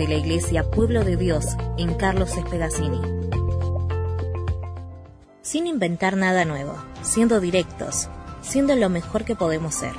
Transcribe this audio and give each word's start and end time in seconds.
desde 0.00 0.14
la 0.14 0.18
Iglesia 0.18 0.70
Pueblo 0.70 1.04
de 1.04 1.18
Dios 1.18 1.44
en 1.76 1.92
Carlos 1.92 2.34
Espedacini. 2.34 3.02
Sin 5.42 5.66
inventar 5.66 6.16
nada 6.16 6.46
nuevo, 6.46 6.74
siendo 7.02 7.38
directos, 7.38 8.08
siendo 8.40 8.74
lo 8.76 8.88
mejor 8.88 9.26
que 9.26 9.36
podemos 9.36 9.74
ser, 9.74 9.92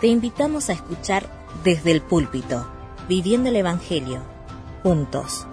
te 0.00 0.08
invitamos 0.08 0.68
a 0.68 0.72
escuchar 0.72 1.30
desde 1.62 1.92
el 1.92 2.02
púlpito, 2.02 2.66
viviendo 3.08 3.48
el 3.50 3.56
Evangelio, 3.56 4.20
juntos. 4.82 5.46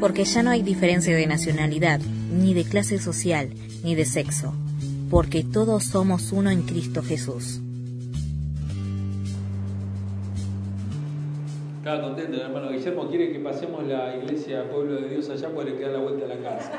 Porque 0.00 0.24
ya 0.24 0.42
no 0.42 0.50
hay 0.50 0.62
diferencia 0.62 1.14
de 1.14 1.26
nacionalidad, 1.28 2.00
ni 2.00 2.52
de 2.52 2.64
clase 2.64 2.98
social, 2.98 3.54
ni 3.84 3.94
de 3.94 4.06
sexo, 4.06 4.54
porque 5.08 5.44
todos 5.44 5.84
somos 5.84 6.32
uno 6.32 6.50
en 6.50 6.62
Cristo 6.62 7.00
Jesús. 7.04 7.60
Estaba 11.80 12.02
contento, 12.02 12.36
el 12.36 12.42
hermano 12.42 12.68
Guillermo 12.68 13.08
quiere 13.08 13.32
que 13.32 13.38
pasemos 13.38 13.86
la 13.86 14.14
iglesia 14.14 14.68
Pueblo 14.70 15.00
de 15.00 15.08
Dios 15.08 15.30
allá 15.30 15.48
porque 15.48 15.70
le 15.70 15.78
queda 15.78 15.92
la 15.92 16.00
vuelta 16.00 16.26
a 16.26 16.28
la 16.28 16.36
casa. 16.36 16.72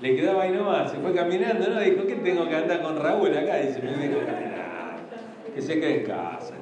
Le 0.00 0.16
quedaba 0.16 0.44
ahí 0.44 0.52
nomás, 0.52 0.90
se 0.90 0.96
fue 0.96 1.12
caminando, 1.12 1.68
¿no? 1.68 1.80
Dijo, 1.80 2.06
¿qué 2.06 2.14
tengo 2.14 2.48
que 2.48 2.56
andar 2.56 2.80
con 2.80 2.96
Raúl 2.96 3.36
acá? 3.36 3.56
Dice, 3.56 3.82
me 3.82 4.08
dijo 4.08 4.20
caminar, 4.20 4.96
que 5.54 5.60
se 5.60 5.78
quede 5.78 6.00
en 6.00 6.06
casa. 6.06 6.54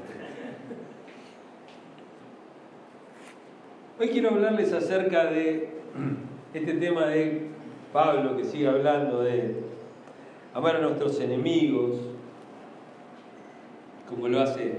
Hoy 4.00 4.08
quiero 4.08 4.30
hablarles 4.30 4.72
acerca 4.72 5.26
de 5.26 5.68
este 6.54 6.74
tema 6.74 7.06
de 7.06 7.50
Pablo 7.92 8.36
que 8.36 8.42
sigue 8.42 8.66
hablando 8.66 9.22
de 9.22 9.60
amar 10.52 10.74
a 10.74 10.80
nuestros 10.80 11.20
enemigos, 11.20 12.15
como 14.08 14.28
lo 14.28 14.40
hace 14.40 14.72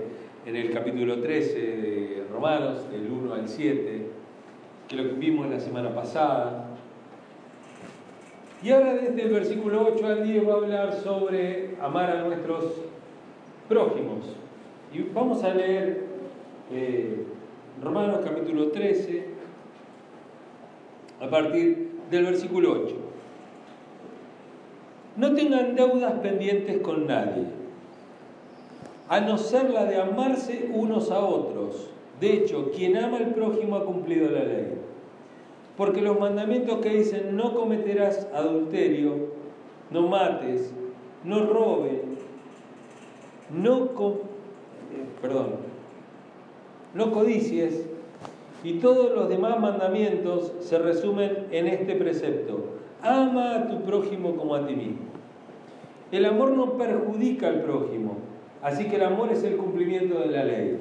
en 0.45 0.55
el 0.55 0.72
capítulo 0.72 1.20
13 1.20 1.60
de 1.60 2.24
Romanos, 2.32 2.90
del 2.91 3.12
1 3.12 3.34
al 3.34 3.48
7, 3.48 4.05
que 4.88 4.96
lo 4.96 5.15
vimos 5.15 5.49
la 5.49 5.60
semana 5.60 5.93
pasada. 5.93 6.68
Y 8.63 8.71
ahora 8.71 8.93
desde 8.96 9.21
el 9.24 9.34
versículo 9.34 9.85
8 9.93 10.05
al 10.05 10.24
10 10.24 10.48
va 10.48 10.54
a 10.54 10.57
hablar 10.57 10.93
sobre 10.93 11.76
amar 11.82 12.10
a 12.10 12.24
nuestros 12.24 12.63
prójimos. 13.68 14.26
Y 14.93 15.02
vamos 15.13 15.43
a 15.43 15.54
leer 15.54 16.05
eh, 16.71 17.26
Romanos 17.84 18.21
capítulo 18.24 18.70
13 18.70 19.26
a 21.21 21.30
partir 21.30 21.91
del 22.09 22.26
versículo 22.26 22.84
8. 22.85 22.96
No 25.18 25.34
tengan 25.34 25.76
deudas 25.76 26.13
pendientes 26.20 26.80
con 26.82 27.07
nadie, 27.07 27.43
a 29.10 29.20
no 29.22 29.38
ser 29.38 29.70
la 29.70 29.86
de 29.86 30.02
amarse 30.02 30.70
unos 30.74 31.12
a 31.12 31.20
otros. 31.20 31.90
De 32.20 32.34
hecho, 32.34 32.72
quien 32.72 32.98
ama 32.98 33.18
al 33.18 33.34
prójimo 33.34 33.76
ha 33.76 33.86
cumplido 33.86 34.30
la 34.30 34.44
ley. 34.44 34.74
Porque 35.77 36.02
los 36.02 36.20
mandamientos 36.20 36.80
que 36.80 36.90
dicen 36.90 37.36
no 37.36 37.54
cometerás 37.54 38.27
adulterio, 38.34 39.14
no 39.91 40.08
mates, 40.08 40.74
no 41.24 41.46
robes, 41.46 42.02
no, 43.52 43.86
eh, 43.86 43.90
perdón, 45.21 45.55
no 46.94 47.12
codicies 47.12 47.86
y 48.64 48.80
todos 48.80 49.16
los 49.16 49.30
demás 49.30 49.60
mandamientos 49.60 50.52
se 50.60 50.80
resumen 50.80 51.48
en 51.52 51.68
este 51.68 51.96
precepto. 51.96 52.66
Ama 53.04 53.55
a 53.55 53.68
tu 53.68 53.82
prójimo 53.84 54.36
como 54.36 54.55
a 54.55 54.66
ti 54.66 54.76
mismo. 54.76 55.05
El 56.12 56.26
amor 56.26 56.52
no 56.52 56.74
perjudica 56.74 57.49
al 57.49 57.62
prójimo, 57.62 58.18
así 58.62 58.86
que 58.86 58.96
el 58.96 59.04
amor 59.04 59.32
es 59.32 59.44
el 59.44 59.58
cumplimiento 59.58 60.20
de 60.20 60.27
la 60.27 60.44
ley. 60.44 60.77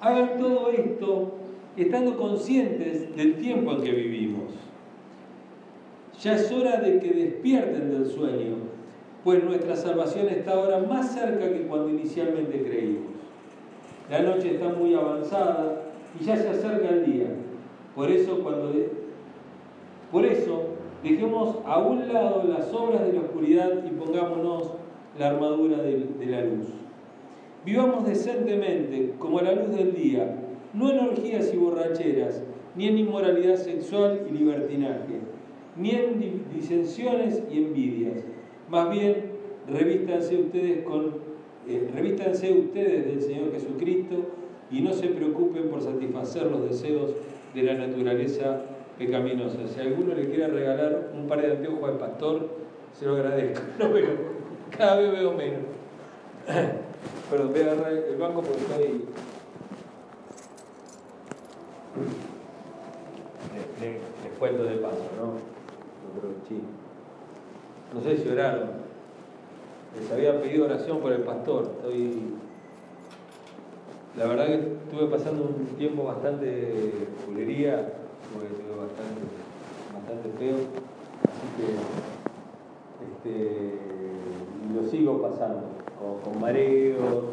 Hagan 0.00 0.38
todo 0.38 0.70
esto 0.70 1.32
estando 1.76 2.16
conscientes 2.16 3.16
del 3.16 3.36
tiempo 3.36 3.72
en 3.72 3.82
que 3.82 3.92
vivimos. 3.92 4.52
Ya 6.20 6.36
es 6.36 6.50
hora 6.52 6.78
de 6.80 7.00
que 7.00 7.10
despierten 7.10 7.90
del 7.90 8.06
sueño, 8.06 8.56
pues 9.24 9.42
nuestra 9.42 9.74
salvación 9.74 10.28
está 10.28 10.52
ahora 10.52 10.78
más 10.80 11.12
cerca 11.12 11.50
que 11.50 11.66
cuando 11.66 11.90
inicialmente 11.90 12.62
creímos. 12.62 13.14
La 14.10 14.20
noche 14.20 14.54
está 14.54 14.68
muy 14.68 14.94
avanzada 14.94 15.82
y 16.20 16.24
ya 16.24 16.36
se 16.36 16.50
acerca 16.50 16.90
el 16.90 17.06
día. 17.06 17.26
Por 17.94 18.10
eso, 18.10 18.40
cuando 18.42 18.72
por 20.14 20.24
eso, 20.24 20.62
dejemos 21.02 21.56
a 21.66 21.78
un 21.78 22.12
lado 22.12 22.44
las 22.46 22.72
obras 22.72 23.04
de 23.04 23.14
la 23.14 23.20
oscuridad 23.22 23.84
y 23.84 23.90
pongámonos 23.90 24.70
la 25.18 25.30
armadura 25.30 25.78
de, 25.82 26.26
la 26.26 26.42
luz. 26.42 26.68
Vivamos 27.64 28.06
decentemente, 28.06 29.12
como 29.18 29.38
a 29.38 29.42
la 29.42 29.54
luz 29.54 29.76
del 29.76 29.94
día, 29.94 30.36
no 30.72 30.90
en 30.90 30.98
orgías 30.98 31.52
y 31.52 31.56
borracheras, 31.56 32.42
ni 32.76 32.88
en 32.88 32.98
inmoralidad 32.98 33.56
sexual 33.56 34.26
y 34.28 34.32
libertinaje, 34.36 35.20
ni 35.76 35.90
en 35.90 36.44
disensiones 36.52 37.42
y 37.50 37.58
envidias. 37.58 38.24
Más 38.68 38.90
bien, 38.90 39.32
revístanse 39.68 40.36
ustedes 40.36 40.82
con 40.82 41.24
eh, 41.66 41.88
revístanse 41.94 42.52
ustedes 42.52 43.06
del 43.06 43.22
Señor 43.22 43.52
Jesucristo 43.52 44.16
y 44.70 44.82
no 44.82 44.92
se 44.92 45.08
preocupen 45.08 45.70
por 45.70 45.80
satisfacer 45.80 46.50
los 46.50 46.68
deseos 46.68 47.14
de 47.54 47.62
la 47.62 47.74
naturaleza 47.74 48.62
pecaminosa. 48.98 49.66
Si 49.66 49.80
alguno 49.80 50.14
le 50.14 50.28
quiere 50.28 50.48
regalar 50.48 51.12
un 51.18 51.26
par 51.26 51.40
de 51.40 51.52
anteojos 51.52 51.88
al 51.88 51.98
pastor, 51.98 52.48
se 52.92 53.06
lo 53.06 53.14
agradezco. 53.14 53.62
No 53.78 53.92
veo, 53.92 54.33
cada 54.76 54.96
vez 54.96 55.12
veo 55.12 55.32
menos. 55.32 55.60
Perdón, 57.30 57.52
voy 57.52 57.60
a 57.60 57.64
agarrar 57.64 57.92
el 57.92 58.16
banco 58.16 58.42
porque 58.42 58.60
estoy. 58.60 59.04
Les, 63.80 64.38
cuento 64.38 64.64
de 64.64 64.76
paso, 64.76 65.08
¿no? 65.16 65.54
No 67.94 68.02
sé 68.02 68.16
si 68.16 68.28
oraron 68.28 68.84
les 69.98 70.10
había 70.10 70.40
pedido 70.40 70.64
oración 70.66 71.00
por 71.00 71.12
el 71.12 71.22
pastor. 71.22 71.70
Estoy, 71.76 72.34
la 74.16 74.26
verdad 74.26 74.46
que 74.46 74.54
estuve 74.54 75.06
pasando 75.08 75.44
un 75.44 75.66
tiempo 75.76 76.04
bastante 76.04 76.46
de 76.46 77.08
culería, 77.24 77.92
porque 78.32 78.48
estuve 78.48 78.76
bastante, 78.76 79.20
bastante 79.92 80.28
feo, 80.38 80.56
así 81.30 81.46
que 81.56 81.68
este, 83.30 83.93
lo 84.74 84.82
sigo 84.84 85.22
pasando, 85.22 85.62
con, 86.24 86.40
mareos, 86.40 87.24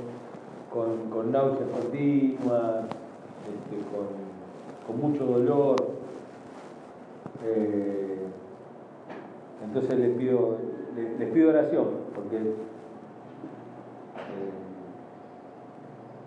con, 0.72 1.32
náuseas 1.32 1.70
continuas, 1.70 2.86
este, 3.48 3.78
con, 4.86 5.02
mucho 5.02 5.26
dolor. 5.26 5.78
Eh, 7.46 8.28
entonces 9.64 10.00
les 10.00 10.18
pido, 10.18 10.58
les 11.18 11.30
pido 11.32 11.50
oración 11.50 11.88
porque 12.14 12.38
eh, 12.38 12.52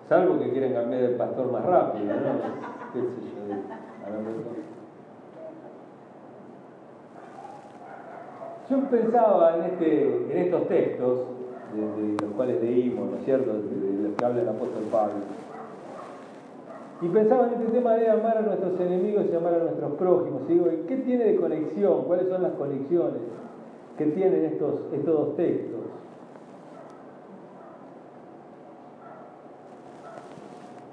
salvo 0.09 0.39
que 0.39 0.51
quieren 0.51 0.73
cambiar 0.73 1.03
el 1.03 1.17
pastor 1.17 1.53
más 1.53 1.65
rápido, 1.65 2.07
¿no? 2.07 2.15
pensaba 8.91 9.57
en, 9.57 9.63
este, 9.65 10.07
en 10.31 10.39
estos 10.39 10.69
textos, 10.69 11.21
de, 11.75 12.25
los 12.25 12.35
cuales 12.35 12.63
leímos, 12.63 13.11
¿no 13.11 13.17
es 13.19 13.25
cierto?, 13.25 13.53
de, 13.53 14.03
los 14.03 14.15
que 14.17 14.25
habla 14.25 14.43
el 14.43 14.49
apóstol 14.49 14.83
Pablo. 14.91 15.15
Y 17.03 17.09
pensaba 17.09 17.49
en 17.49 17.55
este 17.55 17.73
tema 17.73 17.95
de 17.95 18.09
amar 18.09 18.39
a 18.39 18.43
nuestros 18.43 18.81
enemigos 18.81 19.27
y 19.31 19.37
amar 19.37 19.55
a 19.55 19.59
nuestros 19.59 19.93
prójimos. 19.93 20.43
Y 20.49 20.55
digo, 20.55 20.67
¿qué 20.87 20.97
tiene 20.99 21.25
de 21.25 21.37
conexión? 21.37 22.05
¿Cuáles 22.05 22.29
son 22.29 22.43
las 22.43 22.53
conexiones? 22.53 23.21
que 23.97 24.07
tienen 24.07 24.45
estos, 24.47 24.81
estos 24.93 25.15
dos 25.15 25.37
textos. 25.37 25.81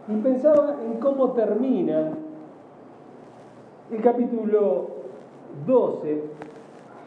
Y 0.07 0.15
pensaba 0.17 0.75
en 0.85 0.99
cómo 0.99 1.31
termina 1.31 2.11
el 3.91 4.01
capítulo 4.01 4.87
12 5.65 6.23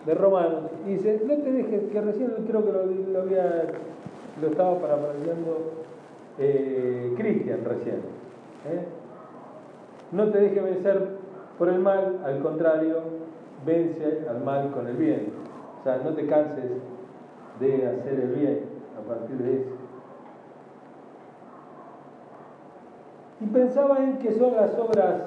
de 0.07 0.15
Romanos. 0.15 0.71
Y 0.87 0.95
dice, 0.95 1.23
no 1.27 1.35
te 1.37 1.53
dejes, 1.53 1.85
que 1.91 2.01
recién 2.01 2.33
creo 2.47 2.65
que 2.65 2.73
lo, 2.73 3.21
había, 3.21 3.67
lo 4.41 4.49
estaba 4.49 4.79
parafraseando 4.79 5.85
eh, 6.39 7.15
Cristian 7.17 7.65
recién. 7.65 7.97
¿eh? 7.97 8.85
No 10.13 10.31
te 10.31 10.41
dejes 10.41 10.63
vencer 10.63 11.09
por 11.59 11.69
el 11.69 11.79
mal, 11.79 12.21
al 12.25 12.41
contrario, 12.41 13.03
vence 13.65 14.27
al 14.29 14.43
mal 14.45 14.71
con 14.73 14.87
el 14.87 14.97
bien. 14.97 15.33
O 15.81 15.83
sea, 15.85 15.99
no 15.99 16.15
te 16.15 16.27
canses 16.27 16.71
de 17.61 17.87
hacer 17.87 18.21
el 18.21 18.35
bien 18.35 18.61
a 18.99 19.09
partir 19.09 19.37
de 19.37 19.61
eso. 19.61 19.71
Y 23.41 23.47
pensaba 23.47 23.99
en 23.99 24.19
que 24.19 24.33
son 24.33 24.57
las 24.57 24.79
obras, 24.79 25.23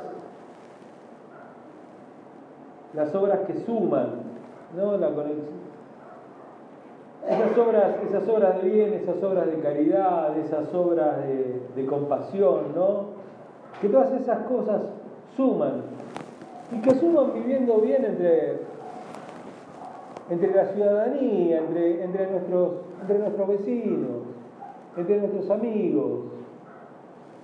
las 2.93 3.13
obras 3.13 3.41
que 3.41 3.53
suman, 3.59 4.26
¿no? 4.75 4.95
Esas 7.27 7.57
obras, 8.29 8.63
de 8.63 8.69
bien, 8.69 8.93
esas 8.93 9.21
obras 9.21 9.47
de 9.47 9.59
caridad, 9.59 10.37
esas 10.37 10.73
obras 10.73 11.17
de, 11.27 11.61
de 11.75 11.85
compasión, 11.85 12.73
¿no? 12.75 13.17
Que 13.81 13.89
todas 13.89 14.11
esas 14.13 14.39
cosas 14.47 14.81
suman 15.35 15.83
y 16.71 16.81
que 16.81 16.95
suman 16.95 17.33
viviendo 17.33 17.77
bien 17.77 18.03
entre, 18.03 18.59
entre 20.29 20.53
la 20.53 20.65
ciudadanía, 20.65 21.59
entre, 21.59 22.03
entre, 22.03 22.31
nuestros, 22.31 22.71
entre 23.01 23.19
nuestros 23.19 23.47
vecinos, 23.47 24.23
entre 24.97 25.19
nuestros 25.19 25.49
amigos, 25.49 26.19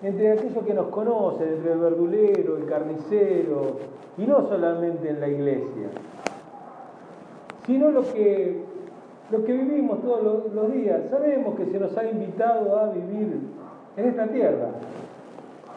entre 0.01 0.31
aquellos 0.31 0.65
que 0.65 0.73
nos 0.73 0.87
conocen, 0.87 1.47
entre 1.47 1.71
el 1.71 1.79
verdulero, 1.79 2.57
el 2.57 2.65
carnicero, 2.65 3.77
y 4.17 4.25
no 4.25 4.47
solamente 4.47 5.09
en 5.09 5.19
la 5.21 5.27
iglesia, 5.29 5.89
sino 7.65 7.91
lo 7.91 8.01
que, 8.13 8.63
lo 9.31 9.43
que 9.43 9.53
vivimos 9.53 10.01
todos 10.01 10.23
los, 10.23 10.53
los 10.53 10.73
días. 10.73 11.01
Sabemos 11.09 11.55
que 11.55 11.65
se 11.65 11.79
nos 11.79 11.97
ha 11.97 12.03
invitado 12.09 12.77
a 12.77 12.91
vivir 12.91 13.39
en 13.95 14.05
esta 14.07 14.27
tierra, 14.27 14.69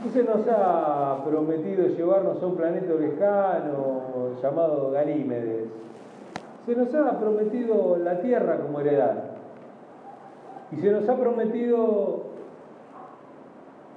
y 0.04 0.10
se 0.10 0.22
nos 0.24 0.46
ha 0.48 1.24
prometido 1.24 1.86
llevarnos 1.88 2.42
a 2.42 2.46
un 2.46 2.56
planeta 2.56 2.92
lejano 2.94 4.40
llamado 4.42 4.90
Ganímedes. 4.90 5.68
Se 6.66 6.74
nos 6.74 6.94
ha 6.94 7.18
prometido 7.18 7.96
la 7.96 8.20
tierra 8.20 8.58
como 8.58 8.80
heredad. 8.80 9.24
Y 10.72 10.76
se 10.76 10.90
nos 10.90 11.08
ha 11.08 11.16
prometido 11.16 12.24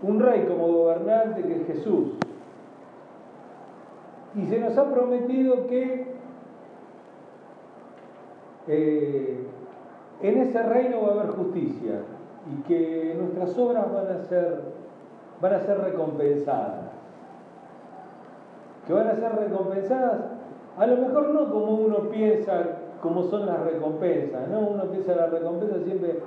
un 0.03 0.19
rey 0.19 0.45
como 0.47 0.67
gobernante 0.67 1.41
que 1.41 1.55
es 1.55 1.67
Jesús. 1.67 2.11
Y 4.35 4.45
se 4.45 4.59
nos 4.59 4.77
ha 4.77 4.85
prometido 4.85 5.67
que 5.67 6.08
eh, 8.69 9.37
en 10.21 10.37
ese 10.37 10.63
reino 10.63 11.01
va 11.01 11.09
a 11.09 11.11
haber 11.11 11.27
justicia 11.31 12.01
y 12.47 12.61
que 12.63 13.15
nuestras 13.19 13.57
obras 13.57 13.91
van 13.93 14.07
a 14.07 14.19
ser, 14.19 14.61
van 15.41 15.53
a 15.53 15.59
ser 15.59 15.79
recompensadas. 15.79 16.91
Que 18.87 18.93
van 18.93 19.07
a 19.07 19.15
ser 19.15 19.35
recompensadas, 19.35 20.21
a 20.77 20.87
lo 20.87 20.97
mejor 20.97 21.33
no 21.33 21.51
como 21.51 21.73
uno 21.75 22.09
piensa 22.09 22.63
como 23.01 23.23
son 23.23 23.45
las 23.45 23.59
recompensas, 23.61 24.47
¿no? 24.49 24.59
Uno 24.59 24.83
piensa 24.85 25.15
las 25.15 25.31
recompensas 25.31 25.83
siempre 25.83 26.19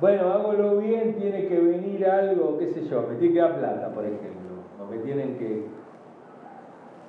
bueno, 0.00 0.32
hago 0.32 0.52
lo 0.52 0.76
bien, 0.78 1.14
tiene 1.14 1.46
que 1.46 1.58
venir 1.58 2.04
algo, 2.06 2.58
qué 2.58 2.66
sé 2.66 2.84
yo, 2.86 3.06
me 3.08 3.14
tiene 3.14 3.34
que 3.34 3.40
dar 3.40 3.58
plata, 3.58 3.88
por 3.94 4.04
ejemplo, 4.04 4.56
o 4.82 4.90
me 4.90 4.98
tienen 4.98 5.38
que... 5.38 5.66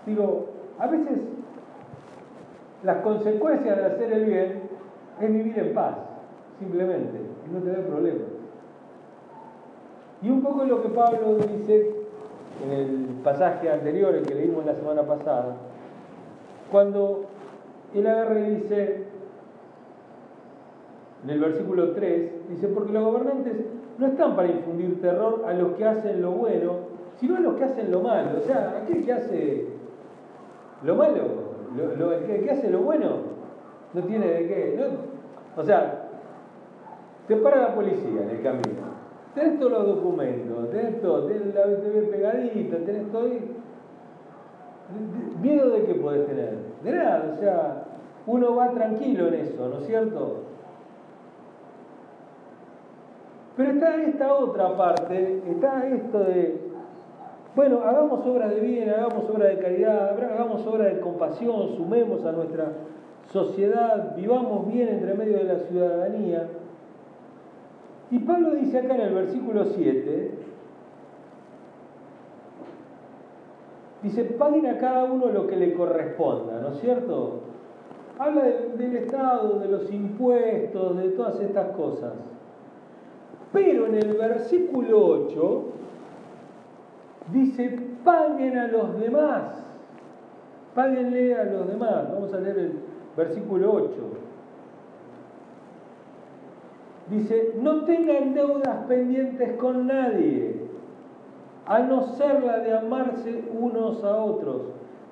Digo, 0.06 0.50
a 0.78 0.88
veces 0.88 1.35
las 2.86 2.98
consecuencias 2.98 3.78
de 3.78 3.86
hacer 3.86 4.14
el 4.14 4.26
bien 4.26 4.62
es 5.20 5.32
vivir 5.32 5.58
en 5.58 5.74
paz, 5.74 5.96
simplemente, 6.60 7.20
y 7.48 7.54
no 7.54 7.60
tener 7.60 7.86
problemas. 7.88 8.28
Y 10.22 10.30
un 10.30 10.42
poco 10.42 10.64
lo 10.66 10.82
que 10.82 10.90
Pablo 10.90 11.36
dice 11.36 11.96
en 12.64 12.72
el 12.72 13.06
pasaje 13.24 13.72
anterior, 13.72 14.14
el 14.14 14.26
que 14.26 14.36
leímos 14.36 14.66
la 14.66 14.76
semana 14.76 15.02
pasada, 15.04 15.56
cuando 16.72 17.26
él 17.94 18.06
agarra 18.06 18.40
y 18.40 18.56
dice, 18.56 19.04
en 21.24 21.30
el 21.30 21.40
versículo 21.40 21.92
3, 21.92 22.50
dice, 22.50 22.68
porque 22.68 22.94
los 22.94 23.04
gobernantes 23.04 23.54
no 23.98 24.08
están 24.08 24.36
para 24.36 24.48
infundir 24.48 25.02
terror 25.02 25.44
a 25.48 25.54
los 25.54 25.74
que 25.74 25.86
hacen 25.86 26.22
lo 26.22 26.32
bueno, 26.32 26.74
sino 27.20 27.38
a 27.38 27.40
los 27.40 27.56
que 27.56 27.64
hacen 27.64 27.90
lo 27.92 28.02
malo. 28.02 28.38
O 28.38 28.42
sea, 28.42 28.82
aquel 28.84 29.04
que 29.06 29.14
hace 29.14 29.68
lo 30.84 30.96
malo, 30.96 31.45
el 31.84 32.44
que 32.44 32.52
hace 32.52 32.70
lo 32.70 32.80
bueno, 32.80 33.10
no 33.94 34.02
tiene 34.04 34.28
de 34.28 34.48
qué. 34.48 34.88
o 35.56 35.64
sea, 35.64 36.10
te 37.28 37.36
para 37.38 37.62
la 37.62 37.76
policía 37.76 38.24
en 38.24 38.30
el 38.30 38.42
camino, 38.42 38.86
tenés 39.34 39.60
todos 39.60 39.72
los 39.72 39.88
documentos, 39.88 40.70
tenés 40.70 41.02
todo, 41.02 41.26
tenés 41.26 41.54
la 41.54 41.66
BTV 41.66 42.12
pegadita, 42.12 42.78
tenés 42.78 43.12
todo 43.12 43.26
ahí. 43.26 43.52
¿Miedo 45.42 45.72
de 45.72 45.86
qué 45.86 45.96
podés 45.96 46.28
tener? 46.28 46.58
De 46.84 46.92
nada, 46.92 47.34
o 47.34 47.40
sea, 47.40 47.84
uno 48.28 48.56
va 48.56 48.70
tranquilo 48.72 49.28
en 49.28 49.34
eso, 49.34 49.68
¿no 49.68 49.80
es 49.80 49.88
cierto? 49.88 50.44
Pero 53.58 53.72
está 53.72 53.96
esta 54.04 54.34
otra 54.34 54.78
parte, 54.78 55.42
está 55.50 55.88
esto 55.88 56.20
de, 56.20 56.65
bueno, 57.56 57.82
hagamos 57.84 58.26
obras 58.26 58.50
de 58.50 58.60
bien, 58.60 58.90
hagamos 58.90 59.30
obras 59.30 59.50
de 59.50 59.60
caridad, 59.60 60.12
hagamos 60.12 60.68
obras 60.68 60.94
de 60.94 61.00
compasión, 61.00 61.70
sumemos 61.78 62.26
a 62.26 62.34
nuestra 62.34 62.74
sociedad, 63.32 64.14
vivamos 64.16 64.68
bien 64.72 64.90
entre 64.90 65.14
medio 65.14 65.38
de 65.38 65.46
la 65.46 65.60
ciudadanía. 65.60 66.48
Y 68.12 68.20
Pablo 68.20 68.52
dice 68.52 68.80
acá 68.80 68.96
en 68.96 69.02
el 69.02 69.14
versículo 69.14 69.66
7, 69.66 70.32
dice, 74.04 74.24
paguen 74.26 74.68
a 74.68 74.78
cada 74.78 75.06
uno 75.06 75.28
lo 75.28 75.48
que 75.48 75.56
le 75.56 75.74
corresponda, 75.74 76.60
¿no 76.60 76.70
es 76.70 76.80
cierto? 76.82 77.40
Habla 78.20 78.44
del 78.78 78.96
Estado, 78.98 79.60
de 79.60 79.68
los 79.70 79.92
impuestos, 79.92 80.98
de 80.98 81.10
todas 81.10 81.40
estas 81.40 81.70
cosas. 81.76 82.14
Pero 83.52 83.88
en 83.88 83.96
el 83.96 84.14
versículo 84.14 85.28
8 85.28 85.64
dice, 87.32 87.80
paguen 88.04 88.58
a 88.58 88.68
los 88.68 89.00
demás. 89.00 89.64
Páguenle 90.74 91.36
a 91.36 91.46
los 91.46 91.68
demás. 91.68 92.12
Vamos 92.12 92.34
a 92.34 92.40
leer 92.40 92.58
el 92.58 92.80
versículo 93.16 93.74
8. 93.74 93.92
Dice, 97.10 97.54
no 97.62 97.86
tengan 97.86 98.34
deudas 98.34 98.86
pendientes 98.88 99.58
con 99.58 99.86
nadie, 99.86 100.56
a 101.68 101.80
no 101.80 102.08
ser 102.16 102.44
la 102.44 102.60
de 102.60 102.76
amarse 102.76 103.44
unos 103.54 104.04
a 104.04 104.18
otros. 104.18 104.64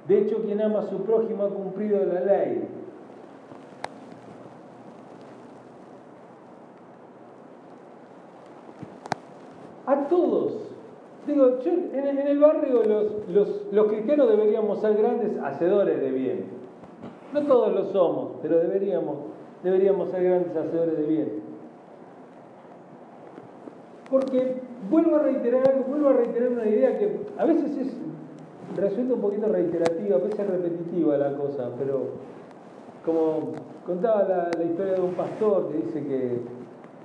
De 0.07 0.19
hecho, 0.19 0.41
quien 0.43 0.59
ama 0.61 0.79
a 0.79 0.87
su 0.87 1.03
prójimo 1.03 1.43
ha 1.43 1.49
cumplido 1.49 2.03
la 2.05 2.21
ley. 2.21 2.67
A 9.85 10.07
todos. 10.07 10.72
Digo, 11.25 11.57
en, 11.65 12.17
el 12.19 12.39
barrio 12.39 12.83
los, 13.71 13.87
cristianos 13.87 14.29
deberíamos 14.29 14.79
ser 14.79 14.97
grandes 14.97 15.37
hacedores 15.41 16.01
de 16.01 16.11
bien. 16.11 16.45
No 17.33 17.43
todos 17.43 17.73
lo 17.73 17.85
somos, 17.85 18.33
pero 18.41 18.59
deberíamos, 18.59 19.15
deberíamos 19.63 20.09
ser 20.09 20.23
grandes 20.23 20.55
hacedores 20.55 20.97
de 20.97 21.03
bien. 21.03 21.29
Porque 24.09 24.57
vuelvo 24.89 25.15
a 25.15 25.19
reiterar 25.19 25.69
algo, 25.69 25.85
vuelvo 25.85 26.09
a 26.09 26.13
reiterar 26.13 26.49
una 26.49 26.67
idea 26.67 26.99
que 26.99 27.21
a 27.37 27.45
veces 27.45 27.77
es, 27.77 27.97
resulta 28.75 29.13
un 29.13 29.21
poquito 29.21 29.47
reiterativa, 29.47 30.17
a 30.17 30.19
veces 30.19 30.45
repetitiva 30.45 31.17
la 31.17 31.37
cosa, 31.37 31.71
pero 31.79 32.01
como 33.05 33.53
contaba 33.85 34.23
la, 34.23 34.51
la 34.57 34.63
historia 34.63 34.93
de 34.93 35.01
un 35.01 35.13
pastor 35.13 35.69
que 35.69 35.77
dice 35.77 36.05
que 36.05 36.41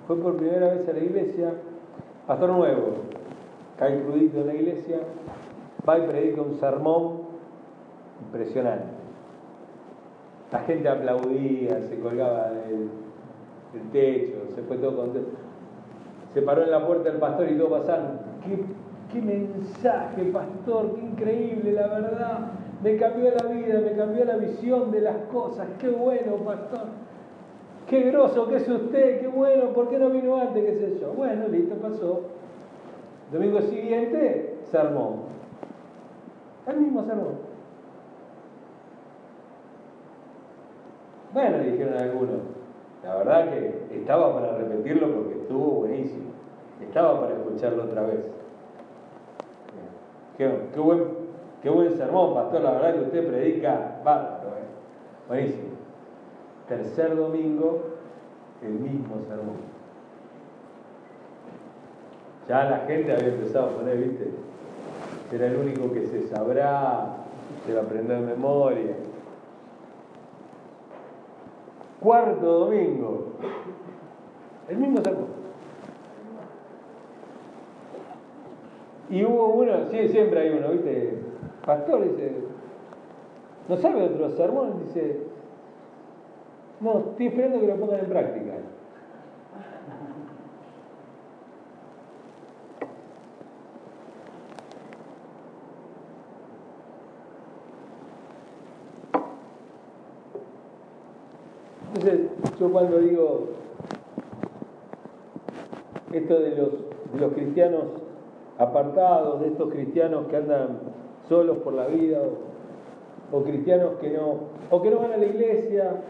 fue 0.06 0.16
por 0.16 0.36
primera 0.36 0.74
vez 0.74 0.88
a 0.88 0.92
la 0.92 1.00
iglesia 1.00 1.54
Pastor 2.28 2.50
nuevo, 2.50 2.92
cae 3.78 4.02
crudito 4.02 4.40
en 4.40 4.46
la 4.46 4.54
iglesia, 4.54 4.98
va 5.88 5.98
y 5.98 6.02
predica 6.02 6.42
un 6.42 6.54
sermón 6.54 7.22
impresionante. 8.26 8.86
La 10.52 10.60
gente 10.60 10.88
aplaudía, 10.88 11.80
se 11.82 11.98
colgaba 12.00 12.50
del, 12.50 12.90
techo, 13.92 14.38
se 14.54 14.62
fue 14.62 14.78
todo 14.78 14.96
contento. 14.96 15.36
Se 16.34 16.42
paró 16.42 16.62
en 16.62 16.70
la 16.70 16.86
puerta 16.86 17.10
del 17.10 17.18
pastor 17.18 17.50
y 17.50 17.56
todo 17.56 17.70
pasando. 17.70 18.20
¿Qué, 18.44 18.64
qué 19.12 19.22
mensaje, 19.22 20.24
pastor, 20.24 20.94
qué 20.94 21.00
increíble, 21.02 21.72
la 21.72 21.86
verdad. 21.86 22.52
Me 22.82 22.96
cambió 22.96 23.30
la 23.30 23.52
vida, 23.52 23.80
me 23.80 23.92
cambió 23.92 24.24
la 24.24 24.36
visión 24.36 24.90
de 24.90 25.00
las 25.00 25.16
cosas. 25.32 25.66
Qué 25.78 25.90
bueno, 25.90 26.36
pastor 26.44 26.88
qué 27.88 28.02
groso 28.02 28.46
que 28.48 28.56
es 28.56 28.68
usted, 28.68 29.20
qué 29.20 29.26
bueno, 29.28 29.72
¿por 29.72 29.88
qué 29.88 29.98
no 29.98 30.10
vino 30.10 30.36
antes? 30.36 30.62
¿Qué 30.62 30.74
sé 30.74 30.98
yo? 31.00 31.12
Bueno, 31.12 31.48
listo, 31.48 31.74
pasó. 31.76 32.20
Domingo 33.32 33.60
siguiente, 33.60 34.58
sermón. 34.70 35.28
El 36.66 36.76
mismo 36.78 37.02
sermón. 37.04 37.48
Bueno, 41.32 41.58
dijeron 41.58 41.94
algunos. 41.94 42.40
La 43.04 43.16
verdad 43.16 43.50
que 43.50 43.86
estaba 43.96 44.34
para 44.34 44.56
repetirlo 44.58 45.14
porque 45.14 45.40
estuvo 45.40 45.80
buenísimo. 45.80 46.30
Estaba 46.80 47.20
para 47.20 47.34
escucharlo 47.34 47.84
otra 47.84 48.02
vez. 48.02 48.20
Qué, 50.36 50.48
buen, 50.80 51.04
buen 51.64 51.96
sermón, 51.96 52.34
pastor. 52.34 52.60
La 52.62 52.72
verdad 52.72 52.94
que 52.94 53.00
usted 53.00 53.28
predica 53.28 54.00
bárbaro. 54.04 54.48
¿eh? 54.48 55.28
Buenísimo 55.28 55.78
tercer 56.68 57.16
domingo, 57.16 57.82
el 58.62 58.72
mismo 58.72 59.16
sermón. 59.26 59.77
Ya 62.48 62.64
la 62.64 62.78
gente 62.86 63.12
había 63.12 63.28
empezado 63.28 63.66
a 63.66 63.72
poner, 63.72 63.98
viste, 63.98 64.30
era 65.32 65.46
el 65.46 65.56
único 65.56 65.92
que 65.92 66.06
se 66.06 66.28
sabrá, 66.28 67.16
se 67.66 67.74
va 67.74 67.80
a 67.80 67.84
aprender 67.84 68.20
de 68.20 68.26
memoria. 68.26 68.94
Cuarto 72.00 72.46
domingo. 72.46 73.32
El 74.68 74.78
mismo 74.78 75.02
sermón. 75.02 75.38
Y 79.10 79.24
hubo 79.24 79.48
uno, 79.48 79.72
sí, 79.90 80.08
siempre 80.08 80.40
hay 80.40 80.58
uno, 80.58 80.70
¿viste? 80.70 81.18
Pastor 81.66 82.04
dice, 82.04 82.32
¿no 83.68 83.76
sabe 83.76 84.04
otro 84.04 84.30
sermón? 84.30 84.84
Dice, 84.86 85.20
no, 86.80 86.98
estoy 87.10 87.26
esperando 87.26 87.60
que 87.60 87.66
lo 87.66 87.76
pongan 87.76 88.00
en 88.00 88.06
práctica. 88.06 88.54
Entonces, 101.88 102.20
yo 102.60 102.70
cuando 102.70 102.98
digo 102.98 103.48
esto 106.12 106.40
de 106.40 106.50
los, 106.50 106.70
de 107.12 107.20
los 107.20 107.32
cristianos 107.32 107.84
apartados, 108.58 109.40
de 109.40 109.48
estos 109.48 109.70
cristianos 109.70 110.26
que 110.28 110.36
andan 110.36 110.80
solos 111.28 111.58
por 111.58 111.74
la 111.74 111.86
vida, 111.86 112.20
o, 113.32 113.42
cristianos 113.42 113.92
que 114.00 114.10
no, 114.10 114.36
o 114.70 114.82
que 114.82 114.90
no 114.90 114.98
van 114.98 115.12
a 115.12 115.16
la 115.16 115.26
iglesia, 115.26 116.02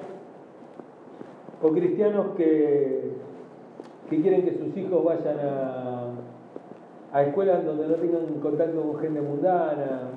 o 1.62 1.68
cristianos 1.70 2.28
que, 2.36 3.12
que 4.08 4.20
quieren 4.20 4.44
que 4.44 4.54
sus 4.54 4.76
hijos 4.76 5.04
vayan 5.04 5.38
a, 5.40 6.08
a 7.12 7.22
escuelas 7.22 7.64
donde 7.64 7.88
no 7.88 7.94
tengan 7.94 8.26
contacto 8.40 8.82
con 8.82 9.00
gente 9.00 9.20
mundana, 9.20 10.10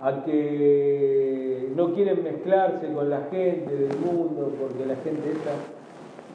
a 0.00 0.24
que 0.24 1.47
no 1.78 1.94
quieren 1.94 2.24
mezclarse 2.24 2.92
con 2.92 3.08
la 3.08 3.28
gente 3.30 3.72
del 3.72 3.96
mundo 3.98 4.52
porque 4.58 4.84
la 4.84 4.96
gente 4.96 5.30
esa. 5.30 5.52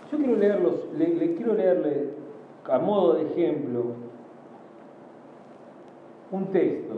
Yo 0.10 0.18
quiero 0.18 0.38
leerlos, 0.38 0.76
le 0.98 1.36
quiero 1.36 1.54
leerle 1.54 2.12
a 2.64 2.80
modo 2.80 3.16
de 3.16 3.24
ejemplo 3.24 3.84
un 6.32 6.46
texto. 6.46 6.94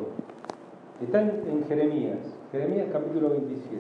Está 1.02 1.22
en, 1.22 1.66
Jeremías, 1.68 2.20
Jeremías 2.52 2.88
capítulo 2.94 3.32
27. 3.32 3.78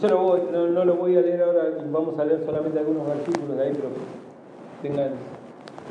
No, 0.00 0.68
no, 0.68 0.84
lo 0.86 0.96
voy 0.96 1.16
a 1.16 1.20
leer 1.20 1.42
ahora, 1.42 1.64
vamos 1.90 2.18
a 2.18 2.24
leer 2.24 2.40
solamente 2.46 2.78
algunos 2.78 3.06
versículos 3.06 3.56
de 3.56 3.62
ahí, 3.62 3.72
pero 3.74 3.90
tengan, 4.80 5.12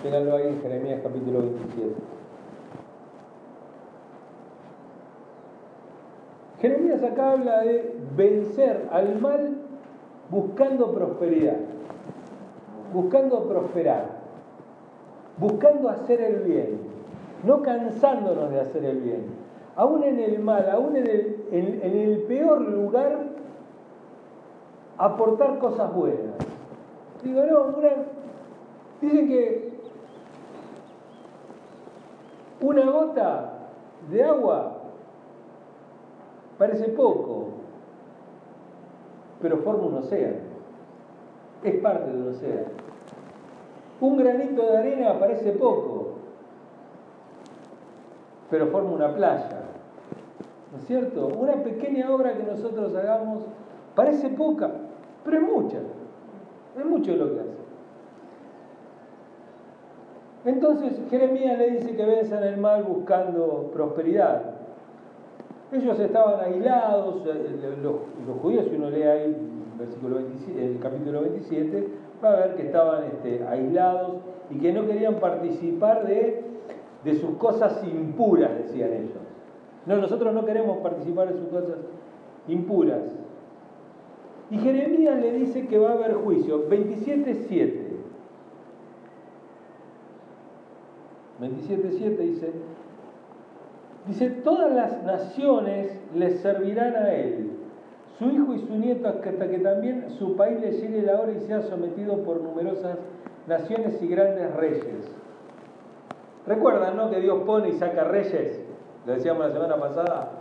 tenganlo 0.01 0.35
ahí 0.35 0.47
en 0.47 0.61
Jeremías 0.61 1.01
capítulo 1.03 1.41
27. 1.41 1.93
Jeremías 6.61 7.03
acá 7.03 7.33
habla 7.33 7.61
de 7.61 7.95
vencer 8.15 8.87
al 8.91 9.19
mal 9.19 9.57
buscando 10.31 10.91
prosperidad, 10.93 11.57
buscando 12.93 13.47
prosperar, 13.47 14.05
buscando 15.37 15.89
hacer 15.89 16.21
el 16.21 16.39
bien, 16.41 16.79
no 17.43 17.61
cansándonos 17.61 18.49
de 18.49 18.61
hacer 18.61 18.83
el 18.83 18.97
bien. 18.97 19.25
Aún 19.75 20.03
en 20.03 20.19
el 20.19 20.39
mal, 20.39 20.69
aún 20.69 20.95
en 20.95 21.07
el, 21.07 22.25
peor 22.27 22.61
lugar, 22.61 23.30
aportar 25.05 25.59
cosas 25.59 25.93
buenas. 25.93 26.35
Digo, 27.23 27.41
no, 27.43 27.75
dicen 29.01 29.27
que 29.27 29.71
una 32.61 32.85
gota 32.89 33.53
de 34.09 34.23
agua 34.23 34.81
Parece 36.61 36.89
poco, 36.89 37.47
pero 39.41 39.57
forma 39.63 39.87
un 39.87 39.95
océano. 39.95 40.41
Es 41.63 41.81
parte 41.81 42.11
del 42.11 42.27
océano. 42.27 42.67
Un 43.99 44.17
granito 44.17 44.61
de 44.61 44.77
arena 44.77 45.17
parece 45.17 45.53
poco, 45.53 46.09
pero 48.51 48.67
forma 48.67 48.91
una 48.91 49.15
playa. 49.15 49.63
¿No 50.71 50.77
es 50.77 50.85
cierto? 50.85 51.29
Una 51.29 51.53
pequeña 51.63 52.13
obra 52.13 52.37
que 52.37 52.43
nosotros 52.43 52.93
hagamos 52.93 53.41
parece 53.95 54.29
poca, 54.29 54.69
pero 55.23 55.37
es 55.37 55.43
mucha. 55.43 55.77
Es 56.77 56.85
mucho 56.85 57.15
lo 57.15 57.33
que 57.33 57.39
hace. 57.41 57.61
Entonces 60.45 60.99
Jeremías 61.09 61.57
le 61.57 61.71
dice 61.71 61.95
que 61.95 62.05
venzan 62.05 62.43
el 62.43 62.57
mal 62.57 62.83
buscando 62.83 63.69
prosperidad. 63.73 64.55
Ellos 65.71 65.99
estaban 65.99 66.39
aislados, 66.41 67.23
eh, 67.27 67.75
los, 67.81 68.37
judíos, 68.41 68.65
si 68.69 68.75
uno 68.75 68.89
lee 68.89 69.03
ahí 69.03 69.51
versículo 69.77 70.19
el 70.19 70.79
capítulo 70.79 71.21
27, 71.21 71.87
va 72.23 72.33
a 72.33 72.35
ver 72.35 72.55
que 72.55 72.63
estaban 72.63 73.03
este, 73.05 73.43
aislados 73.47 74.17
y 74.49 74.59
que 74.59 74.73
no 74.73 74.85
querían 74.85 75.15
participar 75.15 76.05
de, 76.05 76.43
de 77.03 77.15
sus 77.15 77.37
cosas 77.37 77.81
impuras, 77.83 78.51
decían 78.57 78.93
ellos. 78.93 79.17
No, 79.85 79.97
nosotros 79.97 80.33
no 80.33 80.45
queremos 80.45 80.77
participar 80.79 81.33
de 81.33 81.39
sus 81.39 81.47
cosas 81.47 81.77
impuras. 82.47 82.99
Y 84.51 84.57
Jeremías 84.57 85.19
le 85.19 85.31
dice 85.31 85.67
que 85.67 85.79
va 85.79 85.91
a 85.91 85.93
haber 85.93 86.13
juicio. 86.15 86.69
27.7. 86.69 87.73
27.7 91.39 92.17
dice, 92.17 92.51
Dice, 94.07 94.29
todas 94.43 94.73
las 94.73 95.03
naciones 95.03 95.91
les 96.15 96.39
servirán 96.39 96.95
a 96.95 97.13
él, 97.13 97.51
su 98.17 98.25
hijo 98.25 98.53
y 98.55 98.59
su 98.59 98.75
nieto, 98.75 99.07
hasta 99.07 99.47
que 99.47 99.59
también 99.59 100.09
su 100.17 100.35
país 100.35 100.59
le 100.59 100.71
llegue 100.71 101.03
la 101.03 101.19
hora 101.19 101.31
y 101.31 101.39
sea 101.41 101.61
sometido 101.61 102.23
por 102.23 102.41
numerosas 102.41 102.97
naciones 103.47 104.01
y 104.01 104.07
grandes 104.07 104.55
reyes. 104.55 105.15
¿Recuerdan, 106.47 106.97
no? 106.97 107.11
Que 107.11 107.21
Dios 107.21 107.43
pone 107.45 107.69
y 107.69 107.73
saca 107.73 108.05
reyes, 108.05 108.59
lo 109.05 109.13
decíamos 109.13 109.47
la 109.47 109.53
semana 109.53 109.77
pasada. 109.77 110.31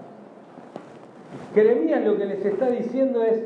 Jeremías 1.54 2.02
lo 2.04 2.16
que 2.16 2.24
les 2.24 2.44
está 2.44 2.70
diciendo 2.70 3.22
es, 3.22 3.44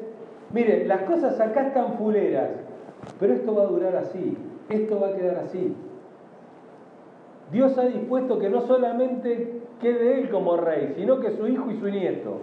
miren, 0.55 0.89
las 0.89 1.03
cosas 1.03 1.39
acá 1.41 1.67
están 1.67 1.95
fuleras, 1.95 2.51
pero 3.19 3.35
esto 3.35 3.55
va 3.55 3.65
a 3.65 3.67
durar 3.67 3.97
así, 3.97 4.37
esto 4.71 5.01
va 5.01 5.09
a 5.09 5.13
quedar 5.15 5.37
así. 5.39 5.75
Dios 7.53 7.77
ha 7.77 7.87
dispuesto 7.87 8.39
que 8.39 8.49
no 8.49 8.63
solamente 8.63 9.61
quede 9.81 10.21
él 10.21 10.31
como 10.31 10.57
rey, 10.57 10.95
sino 10.97 11.21
que 11.21 11.33
su 11.33 11.47
hijo 11.49 11.71
y 11.71 11.77
su 11.77 11.89
nieto. 11.89 12.39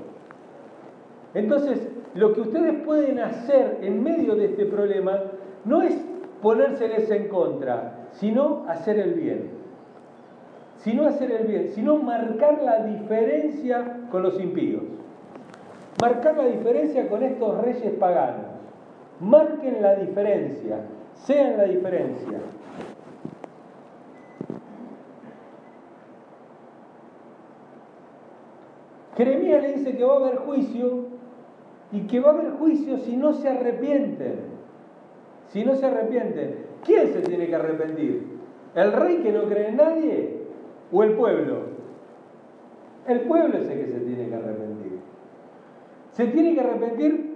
Entonces, 1.34 1.90
lo 2.14 2.34
que 2.34 2.42
ustedes 2.42 2.84
pueden 2.84 3.20
hacer 3.20 3.80
en 3.82 4.04
medio 4.04 4.36
de 4.36 4.46
este 4.46 4.66
problema 4.66 5.18
no 5.64 5.82
es 5.82 5.96
ponérseles 6.42 7.10
en 7.10 7.30
contra, 7.30 8.08
sino 8.12 8.66
hacer 8.68 9.00
el 9.00 9.14
bien. 9.14 9.50
Sino 10.78 11.06
hacer 11.06 11.32
el 11.32 11.48
bien, 11.48 11.70
sino 11.70 11.98
marcar 11.98 12.62
la 12.62 12.86
diferencia 12.86 14.08
con 14.12 14.24
los 14.24 14.40
impíos. 14.40 14.84
Marcar 16.02 16.36
la 16.36 16.48
diferencia 16.48 17.08
con 17.08 17.22
estos 17.22 17.64
reyes 17.64 17.94
paganos. 18.00 18.48
Marquen 19.20 19.84
la 19.84 19.98
diferencia, 19.98 20.80
sean 21.14 21.58
la 21.58 21.66
diferencia. 21.66 22.40
Jeremías 29.16 29.62
le 29.62 29.74
dice 29.74 29.96
que 29.96 30.04
va 30.04 30.14
a 30.14 30.18
haber 30.18 30.38
juicio 30.38 31.06
y 31.92 32.08
que 32.08 32.20
va 32.20 32.32
a 32.32 32.34
haber 32.34 32.54
juicio 32.54 32.98
si 32.98 33.16
no 33.16 33.34
se 33.34 33.50
arrepienten. 33.50 34.40
Si 35.50 35.64
no 35.64 35.76
se 35.76 35.86
arrepienten. 35.86 36.66
¿Quién 36.84 37.14
se 37.14 37.22
tiene 37.22 37.46
que 37.46 37.56
arrepentir? 37.56 38.40
¿El 38.74 38.92
rey 38.94 39.18
que 39.22 39.32
no 39.32 39.44
cree 39.44 39.68
en 39.68 39.78
nadie 39.78 40.38
o 40.92 41.04
el 41.04 41.14
pueblo? 41.14 41.58
El 43.08 43.20
pueblo 43.22 43.60
es 43.60 43.70
el 43.70 43.86
que 43.86 43.92
se 43.92 44.00
tiene 44.00 44.30
que 44.30 44.36
arrepentir. 44.36 45.01
Se 46.14 46.28
tiene 46.28 46.54
que 46.54 46.62
arrepentir 46.62 47.32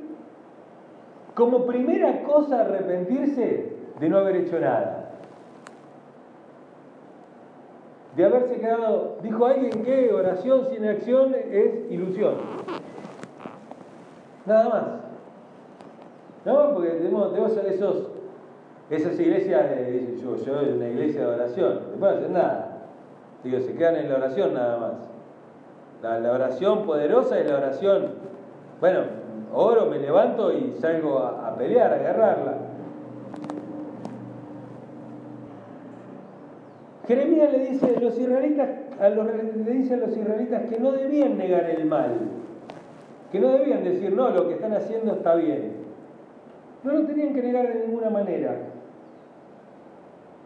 como 1.33 1.65
primera 1.65 2.23
cosa 2.23 2.61
arrepentirse 2.61 3.73
de 3.99 4.09
no 4.09 4.17
haber 4.17 4.37
hecho 4.37 4.59
nada. 4.59 5.05
de 8.15 8.23
haberse 8.23 8.55
quedado, 8.55 9.17
dijo 9.21 9.45
alguien 9.45 9.83
que 9.83 10.13
oración 10.13 10.67
sin 10.69 10.85
acción 10.85 11.35
es 11.35 11.91
ilusión. 11.91 12.35
Nada 14.45 14.69
más. 14.69 14.83
¿No? 16.45 16.73
Porque 16.73 16.89
tenemos, 16.91 17.33
esas 18.89 19.19
iglesias, 19.19 19.65
yo, 20.21 20.35
yo 20.37 20.75
una 20.75 20.87
iglesia 20.87 21.21
de 21.21 21.27
oración, 21.27 21.79
no 21.91 21.99
pueden 21.99 22.17
hacer 22.17 22.29
nada. 22.29 22.77
Digo, 23.43 23.59
se 23.59 23.73
quedan 23.73 23.97
en 23.97 24.09
la 24.09 24.15
oración 24.15 24.53
nada 24.53 24.77
más. 24.77 24.93
La, 26.01 26.19
la, 26.19 26.31
oración 26.31 26.85
poderosa 26.85 27.39
es 27.39 27.49
la 27.49 27.57
oración, 27.57 28.11
bueno, 28.85 29.01
oro, 29.51 29.87
me 29.87 29.97
levanto 29.97 30.53
y 30.53 30.75
salgo 30.79 31.17
a, 31.17 31.55
pelear, 31.55 31.91
a 31.91 31.95
agarrarla. 31.95 32.57
Jeremías 37.07 37.51
le 37.51 37.69
dice, 37.69 37.95
israelitas, 38.15 38.69
a 38.99 39.09
los, 39.09 39.25
le 39.25 39.71
dice 39.71 39.95
a 39.95 39.97
los 39.97 40.15
israelitas 40.15 40.69
que 40.69 40.79
no 40.79 40.91
debían 40.91 41.35
negar 41.35 41.67
el 41.67 41.85
mal, 41.85 42.11
que 43.31 43.39
no 43.39 43.53
debían 43.53 43.83
decir, 43.83 44.13
no, 44.13 44.29
lo 44.29 44.47
que 44.47 44.53
están 44.53 44.73
haciendo 44.73 45.13
está 45.13 45.33
bien. 45.33 45.71
No 46.83 46.91
lo 46.91 47.07
tenían 47.07 47.33
que 47.33 47.41
negar 47.41 47.67
de 47.67 47.87
ninguna 47.87 48.11
manera. 48.11 48.55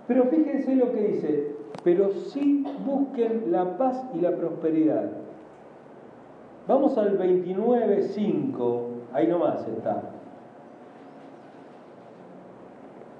Pero 0.07 0.23
fíjense 0.27 0.77
lo 0.77 0.93
que 0.93 1.01
dice, 1.01 1.47
pero 1.83 2.13
sí 2.13 2.65
busquen 2.85 3.51
la 3.51 3.77
paz 3.77 4.01
y 4.15 4.21
la 4.21 4.31
prosperidad. 4.31 5.11
Vamos 6.69 6.95
al 6.99 7.17
29.5, 7.17 8.81
ahí 9.11 9.25
nomás 9.25 9.67
está. 9.67 10.03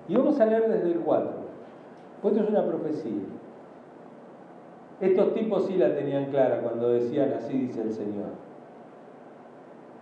Y 0.08 0.16
vamos 0.16 0.40
a 0.40 0.46
leer 0.46 0.70
desde 0.70 0.92
el 0.92 1.00
4, 1.00 1.32
pues 2.22 2.36
esto 2.36 2.46
es 2.46 2.52
una 2.52 2.64
profecía. 2.64 3.24
Estos 5.02 5.34
tipos 5.34 5.66
sí 5.66 5.78
la 5.78 5.96
tenían 5.96 6.26
clara 6.26 6.62
cuando 6.62 6.90
decían 6.90 7.34
así 7.40 7.58
dice 7.58 7.82
el 7.82 7.92
Señor. 7.92 8.30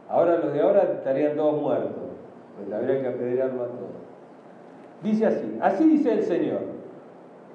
Ahora 0.10 0.40
los 0.40 0.52
de 0.52 0.62
ahora 0.62 0.84
estarían 0.84 1.38
todos 1.38 1.62
muertos, 1.62 2.04
pues 2.58 2.74
habría 2.74 3.02
que 3.02 3.08
apedrearlo 3.08 3.64
a 3.64 3.68
todos. 3.68 3.96
Dice 5.04 5.26
así, 5.26 5.58
así 5.62 5.88
dice 5.88 6.12
el 6.12 6.24
Señor, 6.24 6.64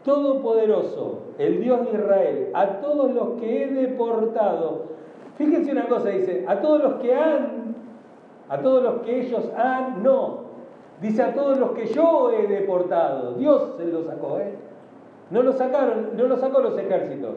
Todopoderoso, 0.07 1.35
el 1.37 1.61
Dios 1.61 1.85
de 1.85 1.99
Israel, 1.99 2.51
a 2.55 2.81
todos 2.81 3.13
los 3.13 3.39
que 3.39 3.65
he 3.65 3.67
deportado. 3.67 4.91
Fíjense 5.37 5.73
una 5.73 5.89
cosa, 5.89 6.11
dice, 6.11 6.45
a 6.47 6.61
todos 6.61 6.83
los 6.83 6.95
que 6.95 7.15
han, 7.15 7.75
a 8.49 8.59
todos 8.59 8.83
los 8.83 9.03
que 9.03 9.21
ellos 9.21 9.51
han, 9.57 10.03
no. 10.03 10.43
Dice 11.01 11.23
a 11.23 11.35
todos 11.35 11.59
los 11.59 11.73
que 11.73 11.87
yo 11.87 12.31
he 12.31 12.47
deportado. 12.47 13.35
Dios 13.35 13.75
se 13.77 13.87
los 13.87 14.07
sacó, 14.07 14.39
¿eh? 14.39 14.55
No 15.31 15.43
lo 15.43 15.53
sacaron, 15.53 16.11
no 16.17 16.27
lo 16.27 16.37
sacó 16.37 16.61
los 16.61 16.79
ejércitos. 16.79 17.37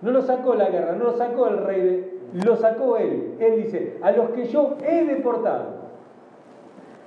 No 0.00 0.12
lo 0.12 0.22
sacó 0.22 0.54
la 0.54 0.70
guerra, 0.70 0.92
no 0.92 1.04
lo 1.04 1.16
sacó 1.16 1.48
el 1.48 1.58
rey 1.58 1.80
de, 1.80 2.18
lo 2.44 2.56
sacó 2.56 2.96
él. 2.96 3.34
Él 3.40 3.64
dice, 3.64 3.98
a 4.02 4.12
los 4.12 4.30
que 4.30 4.46
yo 4.46 4.76
he 4.86 5.04
deportado. 5.04 5.78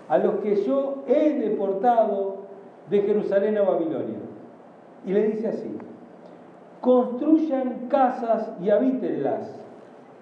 A 0.09 0.17
los 0.17 0.35
que 0.35 0.55
yo 0.63 1.03
he 1.07 1.39
deportado 1.39 2.41
de 2.89 3.01
Jerusalén 3.01 3.57
a 3.57 3.61
Babilonia. 3.61 4.19
Y 5.05 5.13
le 5.13 5.23
dice 5.27 5.47
así, 5.47 5.77
construyan 6.81 7.87
casas 7.87 8.51
y 8.61 8.69
habítenlas, 8.69 9.60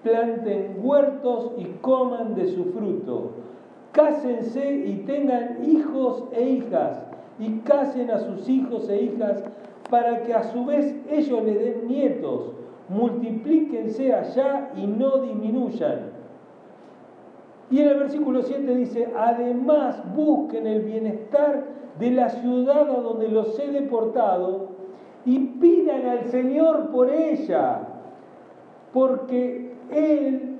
planten 0.03 0.77
huertos 0.81 1.51
y 1.57 1.65
coman 1.81 2.35
de 2.35 2.47
su 2.47 2.65
fruto, 2.65 3.31
cásense 3.91 4.83
y 4.85 5.03
tengan 5.05 5.59
hijos 5.65 6.23
e 6.31 6.49
hijas, 6.49 7.05
y 7.39 7.59
casen 7.59 8.11
a 8.11 8.19
sus 8.19 8.47
hijos 8.49 8.89
e 8.89 9.03
hijas 9.03 9.43
para 9.89 10.23
que 10.23 10.33
a 10.33 10.43
su 10.43 10.65
vez 10.65 10.95
ellos 11.09 11.43
le 11.43 11.53
den 11.55 11.87
nietos, 11.87 12.51
multiplíquense 12.89 14.13
allá 14.13 14.71
y 14.75 14.85
no 14.85 15.19
disminuyan. 15.19 16.19
Y 17.71 17.79
en 17.79 17.87
el 17.87 17.99
versículo 17.99 18.41
7 18.41 18.75
dice, 18.75 19.09
además 19.15 20.01
busquen 20.15 20.65
el 20.65 20.81
bienestar 20.81 21.65
de 21.99 22.11
la 22.11 22.29
ciudad 22.29 22.89
a 22.89 23.01
donde 23.01 23.27
los 23.27 23.57
he 23.59 23.67
deportado 23.71 24.69
y 25.25 25.37
pidan 25.39 26.05
al 26.05 26.25
Señor 26.25 26.89
por 26.89 27.11
ella, 27.11 27.81
porque 28.93 29.68
Él, 29.91 30.57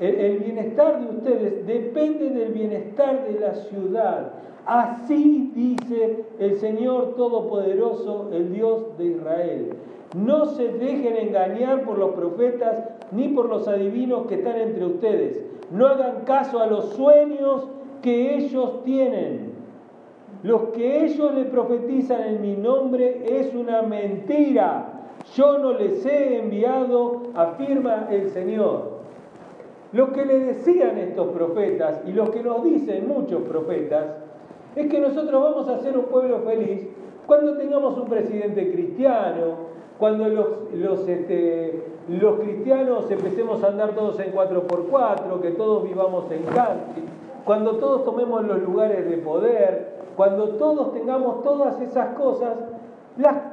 el, 0.00 0.38
bienestar 0.38 1.00
de 1.00 1.16
ustedes 1.16 1.66
depende 1.66 2.30
del 2.30 2.52
bienestar 2.52 3.26
de 3.26 3.38
la 3.38 3.54
ciudad. 3.54 4.32
Así 4.66 5.52
dice 5.54 6.24
el 6.38 6.56
Señor 6.56 7.14
Todopoderoso, 7.16 8.30
el 8.32 8.52
Dios 8.52 8.96
de 8.98 9.06
Israel. 9.06 9.70
No 10.16 10.46
se 10.46 10.68
dejen 10.68 11.16
engañar 11.16 11.82
por 11.84 11.98
los 11.98 12.12
profetas 12.12 12.84
ni 13.12 13.28
por 13.28 13.48
los 13.48 13.66
adivinos 13.66 14.26
que 14.26 14.36
están 14.36 14.56
entre 14.56 14.84
ustedes. 14.84 15.40
No 15.70 15.86
hagan 15.86 16.24
caso 16.24 16.60
a 16.60 16.66
los 16.66 16.90
sueños 16.90 17.66
que 18.02 18.36
ellos 18.36 18.84
tienen. 18.84 19.52
Los 20.42 20.70
que 20.70 21.04
ellos 21.04 21.34
le 21.34 21.44
profetizan 21.44 22.22
en 22.22 22.42
mi 22.42 22.56
nombre 22.56 23.24
es 23.26 23.54
una 23.54 23.82
mentira. 23.82 24.91
Yo 25.34 25.58
no 25.58 25.72
les 25.72 26.04
he 26.04 26.38
enviado, 26.38 27.22
afirma 27.34 28.08
el 28.10 28.30
Señor. 28.30 29.02
Lo 29.92 30.12
que 30.12 30.24
le 30.24 30.38
decían 30.38 30.98
estos 30.98 31.28
profetas 31.28 32.00
y 32.06 32.12
lo 32.12 32.30
que 32.30 32.42
nos 32.42 32.64
dicen 32.64 33.06
muchos 33.06 33.42
profetas 33.42 34.06
es 34.74 34.88
que 34.88 35.00
nosotros 35.00 35.42
vamos 35.42 35.68
a 35.68 35.78
ser 35.80 35.98
un 35.98 36.04
pueblo 36.04 36.40
feliz 36.40 36.88
cuando 37.26 37.56
tengamos 37.56 37.98
un 37.98 38.08
presidente 38.08 38.72
cristiano, 38.72 39.72
cuando 39.98 40.28
los, 40.28 41.08
este, 41.08 41.82
cristianos 42.40 43.10
empecemos 43.10 43.62
a 43.62 43.68
andar 43.68 43.90
todos 43.90 44.18
en 44.18 44.32
4x4, 44.32 45.40
que 45.40 45.50
todos 45.52 45.84
vivamos 45.84 46.30
en 46.32 46.42
country, 46.42 47.04
cuando 47.44 47.76
todos 47.76 48.04
tomemos 48.04 48.44
los 48.44 48.62
lugares 48.62 49.08
de 49.08 49.18
poder, 49.18 50.02
cuando 50.16 50.48
todos 50.56 50.92
tengamos 50.92 51.42
todas 51.42 51.80
esas 51.80 52.16
cosas 52.16 52.56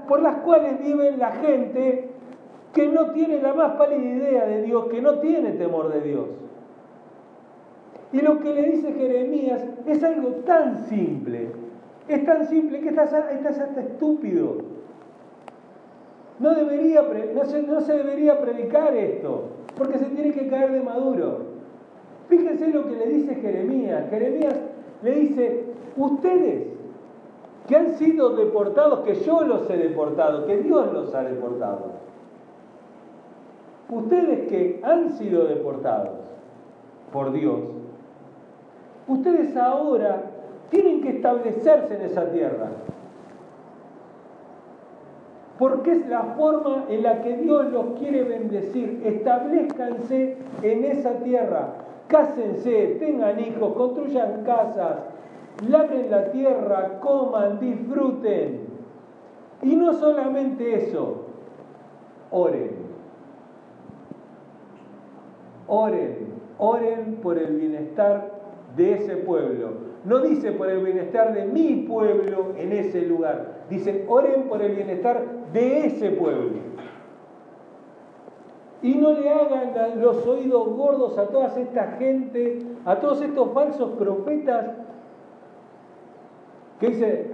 por 0.07 0.21
las 0.21 0.37
cuales 0.37 0.79
vive 0.79 1.15
la 1.17 1.31
gente 1.31 2.09
que 2.73 2.87
no 2.87 3.11
tiene 3.11 3.41
la 3.41 3.53
más 3.53 3.75
pálida 3.75 4.01
idea 4.01 4.45
de 4.45 4.63
Dios, 4.63 4.85
que 4.85 5.01
no 5.01 5.19
tiene 5.19 5.51
temor 5.51 5.91
de 5.91 6.01
Dios. 6.01 6.27
Y 8.11 8.21
lo 8.21 8.39
que 8.39 8.53
le 8.53 8.63
dice 8.63 8.93
Jeremías 8.93 9.63
es 9.85 10.03
algo 10.03 10.29
tan 10.45 10.85
simple, 10.87 11.49
es 12.07 12.25
tan 12.25 12.47
simple 12.47 12.79
que 12.79 12.89
estás, 12.89 13.13
hasta 13.13 13.81
estúpido. 13.81 14.57
No, 16.39 16.55
debería, 16.55 17.03
no, 17.35 17.45
se, 17.45 17.61
no 17.63 17.81
se 17.81 17.93
debería 17.97 18.39
predicar 18.39 18.95
esto, 18.95 19.49
porque 19.77 19.99
se 19.99 20.05
tiene 20.05 20.31
que 20.31 20.47
caer 20.47 20.71
de 20.71 20.81
maduro. 20.81 21.49
Fíjense 22.29 22.67
lo 22.69 22.87
que 22.87 22.95
le 22.95 23.07
dice 23.07 23.35
Jeremías. 23.35 24.09
Jeremías 24.09 24.55
le 25.03 25.11
dice, 25.11 25.63
ustedes 25.97 26.78
que 27.69 27.75
han 27.75 27.97
sido 27.99 28.31
deportados, 28.31 29.01
que 29.01 29.13
yo 29.13 29.41
los 29.43 29.69
he 29.69 29.77
deportado, 29.77 30.47
que 30.47 30.57
Dios 30.57 30.91
los 30.91 31.13
ha 31.13 31.21
deportado. 31.21 31.91
Ustedes 33.91 34.49
que 34.49 34.81
han 34.83 35.11
sido 35.11 35.45
deportados 35.45 36.17
por 37.13 37.31
Dios, 37.31 37.59
ustedes 39.07 39.55
ahora 39.55 40.23
tienen 40.71 41.01
que 41.01 41.09
establecerse 41.09 41.95
en 41.95 42.01
esa 42.01 42.31
tierra. 42.31 42.69
Porque 45.59 45.91
es 45.91 46.09
la 46.09 46.23
forma 46.23 46.85
en 46.89 47.03
la 47.03 47.21
que 47.21 47.37
Dios 47.37 47.71
los 47.71 47.99
quiere 47.99 48.23
bendecir. 48.23 49.03
Establezcanse 49.05 50.37
en 50.63 50.85
esa 50.85 51.19
tierra. 51.19 51.73
Cásense, 52.07 52.95
tengan 52.99 53.39
hijos, 53.39 53.73
construyan 53.73 54.43
casas, 54.43 54.95
labren 55.67 56.09
la 56.09 56.31
tierra, 56.31 56.99
coman, 56.99 57.59
disfruten. 57.59 58.69
Y 59.61 59.75
no 59.75 59.93
solamente 59.93 60.75
eso, 60.75 61.25
oren. 62.31 62.71
Oren, 65.67 66.17
oren 66.57 67.15
por 67.21 67.37
el 67.37 67.55
bienestar 67.57 68.31
de 68.75 68.93
ese 68.93 69.17
pueblo. 69.17 69.89
No 70.05 70.19
dice 70.19 70.53
por 70.53 70.69
el 70.69 70.83
bienestar 70.83 71.33
de 71.33 71.45
mi 71.45 71.85
pueblo 71.87 72.53
en 72.57 72.71
ese 72.71 73.01
lugar. 73.01 73.65
Dice, 73.69 74.05
oren 74.07 74.43
por 74.47 74.61
el 74.61 74.75
bienestar 74.75 75.23
de 75.51 75.87
ese 75.87 76.11
pueblo. 76.11 76.69
Y 78.81 78.95
no 78.95 79.11
le 79.11 79.29
hagan 79.29 80.01
los 80.01 80.25
oídos 80.25 80.69
gordos 80.69 81.17
a 81.17 81.27
toda 81.27 81.47
esta 81.59 81.97
gente, 81.97 82.59
a 82.85 82.95
todos 83.01 83.21
estos 83.21 83.51
falsos 83.51 83.91
profetas 83.97 84.67
que 86.79 86.87
dice, 86.87 87.25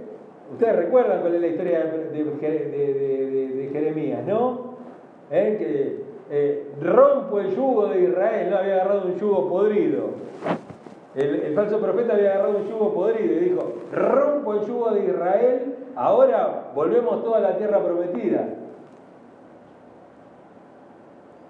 ustedes 0.52 0.76
recuerdan 0.76 1.20
cuál 1.20 1.34
es 1.34 1.40
la 1.40 1.46
historia 1.46 1.84
de, 1.84 3.70
Jeremías, 3.72 4.24
¿no? 4.26 4.76
¿Eh? 5.30 5.56
Que 5.58 6.06
eh, 6.30 6.72
rompo 6.80 7.40
el 7.40 7.54
yugo 7.54 7.88
de 7.88 8.02
Israel, 8.02 8.50
no 8.50 8.56
había 8.56 8.74
agarrado 8.76 9.06
un 9.06 9.16
yugo 9.16 9.48
podrido. 9.48 10.10
El, 11.14 11.54
falso 11.54 11.80
profeta 11.80 12.14
había 12.14 12.34
agarrado 12.34 12.58
un 12.58 12.68
yugo 12.68 12.92
podrido 12.92 13.34
y 13.34 13.38
dijo, 13.38 13.72
rompo 13.92 14.54
el 14.54 14.66
yugo 14.66 14.90
de 14.90 15.04
Israel, 15.06 15.76
ahora 15.94 16.72
volvemos 16.74 17.24
toda 17.24 17.40
la 17.40 17.56
tierra 17.56 17.82
prometida. 17.82 18.48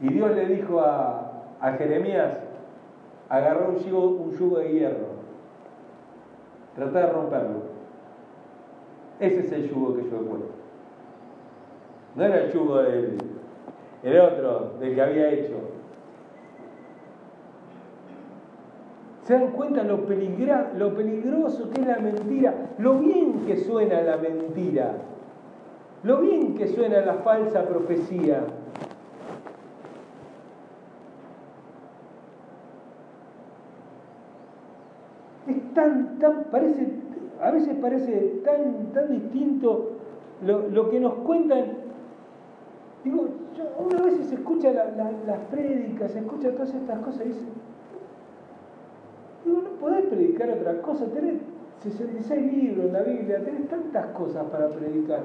Y 0.00 0.12
Dios 0.12 0.30
le 0.36 0.46
dijo 0.46 0.80
a, 0.80 1.22
Jeremías, 1.78 2.38
agarró 3.28 3.70
un 3.70 3.78
yugo, 3.78 4.08
un 4.08 4.30
yugo 4.32 4.58
de 4.58 4.72
hierro, 4.72 5.06
trata 6.76 7.00
de 7.00 7.12
romperlo. 7.12 7.65
Ese 9.20 9.40
es 9.40 9.52
el 9.52 9.68
yugo 9.70 9.96
que 9.96 10.02
yo 10.04 10.18
puesto. 10.18 10.50
No 12.14 12.24
era 12.24 12.44
el 12.44 12.52
yugo 12.52 12.82
del 12.82 13.18
el 14.02 14.20
otro, 14.20 14.74
del 14.78 14.94
que 14.94 15.02
había 15.02 15.30
hecho. 15.30 15.54
¿Se 19.24 19.32
dan 19.32 19.50
cuenta 19.50 19.82
lo, 19.82 19.96
lo 19.96 20.94
peligroso 20.94 21.70
que 21.70 21.80
es 21.80 21.86
la 21.86 21.98
mentira? 21.98 22.54
Lo 22.78 22.98
bien 22.98 23.44
que 23.46 23.56
suena 23.56 24.02
la 24.02 24.16
mentira. 24.18 24.92
Lo 26.04 26.20
bien 26.20 26.54
que 26.54 26.68
suena 26.68 27.00
la 27.00 27.14
falsa 27.14 27.64
profecía. 27.64 28.44
Es 35.48 35.74
tan, 35.74 36.18
tan, 36.20 36.44
parece, 36.44 36.86
a 37.42 37.50
veces 37.50 37.76
parece 37.80 38.40
tan, 38.44 38.92
tan 38.92 39.10
distinto 39.10 39.92
lo, 40.44 40.90
que 40.90 41.00
nos 41.00 41.14
cuentan. 41.14 41.64
Digo, 43.04 43.28
una 43.78 44.02
vez 44.02 44.16
se 44.26 44.34
escucha 44.34 44.72
las 44.72 45.38
prédicas, 45.50 46.10
se 46.10 46.18
escucha 46.18 46.50
todas 46.52 46.74
estas 46.74 46.98
cosas 47.00 47.26
y 47.26 47.28
dice, 47.28 47.44
digo, 49.44 49.62
no 49.62 49.70
podés 49.80 50.06
predicar 50.06 50.50
otra 50.50 50.82
cosa, 50.82 51.06
tenés 51.06 51.40
66 51.82 52.52
libros 52.52 52.86
en 52.86 52.92
la 52.92 53.02
Biblia, 53.02 53.44
tenés 53.44 53.68
tantas 53.68 54.06
cosas 54.06 54.44
para 54.46 54.68
predicar. 54.68 55.20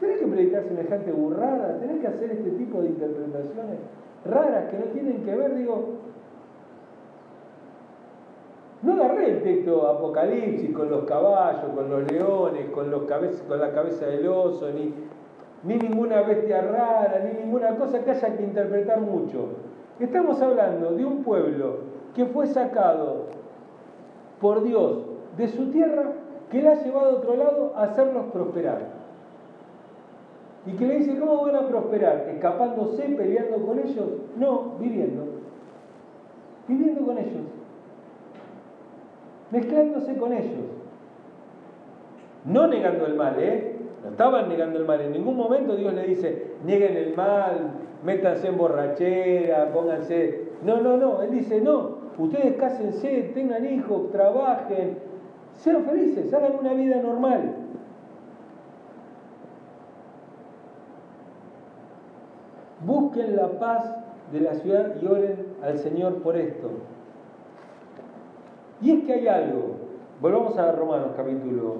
Tenés 0.00 0.18
que 0.18 0.26
predicar 0.26 0.64
semejante 0.64 1.12
burrada, 1.12 1.78
tenés 1.78 2.00
que 2.00 2.08
hacer 2.08 2.30
este 2.32 2.50
tipo 2.50 2.82
de 2.82 2.88
interpretaciones 2.88 3.78
raras 4.24 4.70
que 4.70 4.78
no 4.78 4.84
tienen 4.86 5.22
que 5.22 5.36
ver, 5.36 5.54
digo, 5.54 5.84
no 8.84 8.92
agarré 8.92 9.30
el 9.30 9.42
texto 9.42 9.88
apocalipsis 9.88 10.70
con 10.74 10.90
los 10.90 11.04
caballos, 11.04 11.72
con 11.74 11.88
los 11.88 12.12
leones, 12.12 12.70
con, 12.70 12.90
los 12.90 13.04
con 13.04 13.60
la 13.60 13.72
cabeza 13.72 14.06
del 14.06 14.28
oso, 14.28 14.70
ni, 14.70 14.92
ni 15.62 15.78
ninguna 15.78 16.20
bestia 16.20 16.60
rara, 16.60 17.22
ni 17.24 17.40
ninguna 17.44 17.76
cosa 17.76 18.04
que 18.04 18.10
haya 18.10 18.36
que 18.36 18.42
interpretar 18.42 19.00
mucho. 19.00 19.48
Estamos 19.98 20.40
hablando 20.42 20.92
de 20.92 21.04
un 21.04 21.24
pueblo 21.24 21.78
que 22.14 22.26
fue 22.26 22.46
sacado 22.46 23.26
por 24.38 24.62
Dios 24.62 25.06
de 25.38 25.48
su 25.48 25.70
tierra, 25.70 26.12
que 26.50 26.60
le 26.60 26.68
ha 26.68 26.84
llevado 26.84 27.08
a 27.08 27.14
otro 27.14 27.36
lado 27.36 27.72
a 27.76 27.84
hacerlos 27.84 28.26
prosperar. 28.32 28.82
Y 30.66 30.72
que 30.72 30.86
le 30.86 30.98
dice, 30.98 31.18
¿cómo 31.18 31.42
van 31.42 31.56
a 31.56 31.68
prosperar? 31.68 32.28
¿Escapándose, 32.34 33.02
peleando 33.02 33.64
con 33.64 33.78
ellos? 33.78 34.08
No, 34.36 34.72
viviendo. 34.78 35.24
Viviendo 36.68 37.06
con 37.06 37.18
ellos. 37.18 37.53
Mezclándose 39.54 40.16
con 40.16 40.32
ellos. 40.32 40.66
No 42.44 42.66
negando 42.66 43.06
el 43.06 43.14
mal, 43.14 43.36
¿eh? 43.38 43.76
No 44.02 44.10
estaban 44.10 44.48
negando 44.48 44.80
el 44.80 44.84
mal. 44.84 45.00
En 45.00 45.12
ningún 45.12 45.36
momento 45.36 45.76
Dios 45.76 45.94
le 45.94 46.02
dice, 46.02 46.54
nieguen 46.64 46.96
el 46.96 47.14
mal, 47.14 47.70
métanse 48.04 48.48
en 48.48 48.58
borrachera, 48.58 49.72
pónganse... 49.72 50.48
No, 50.64 50.80
no, 50.80 50.96
no. 50.96 51.22
Él 51.22 51.30
dice, 51.30 51.60
no, 51.60 51.98
ustedes 52.18 52.56
cásense, 52.56 53.30
tengan 53.32 53.64
hijos, 53.64 54.10
trabajen, 54.10 54.98
sean 55.52 55.84
felices, 55.84 56.34
hagan 56.34 56.56
una 56.58 56.72
vida 56.74 56.96
normal. 56.96 57.54
Busquen 62.84 63.36
la 63.36 63.50
paz 63.60 63.98
de 64.32 64.40
la 64.40 64.54
ciudad 64.54 64.96
y 65.00 65.06
oren 65.06 65.46
al 65.62 65.78
Señor 65.78 66.22
por 66.22 66.36
esto. 66.36 66.70
Y 68.80 68.90
es 68.90 69.04
que 69.04 69.12
hay 69.12 69.28
algo. 69.28 69.76
Volvamos 70.20 70.56
a 70.58 70.72
Romanos 70.72 71.12
capítulo. 71.16 71.76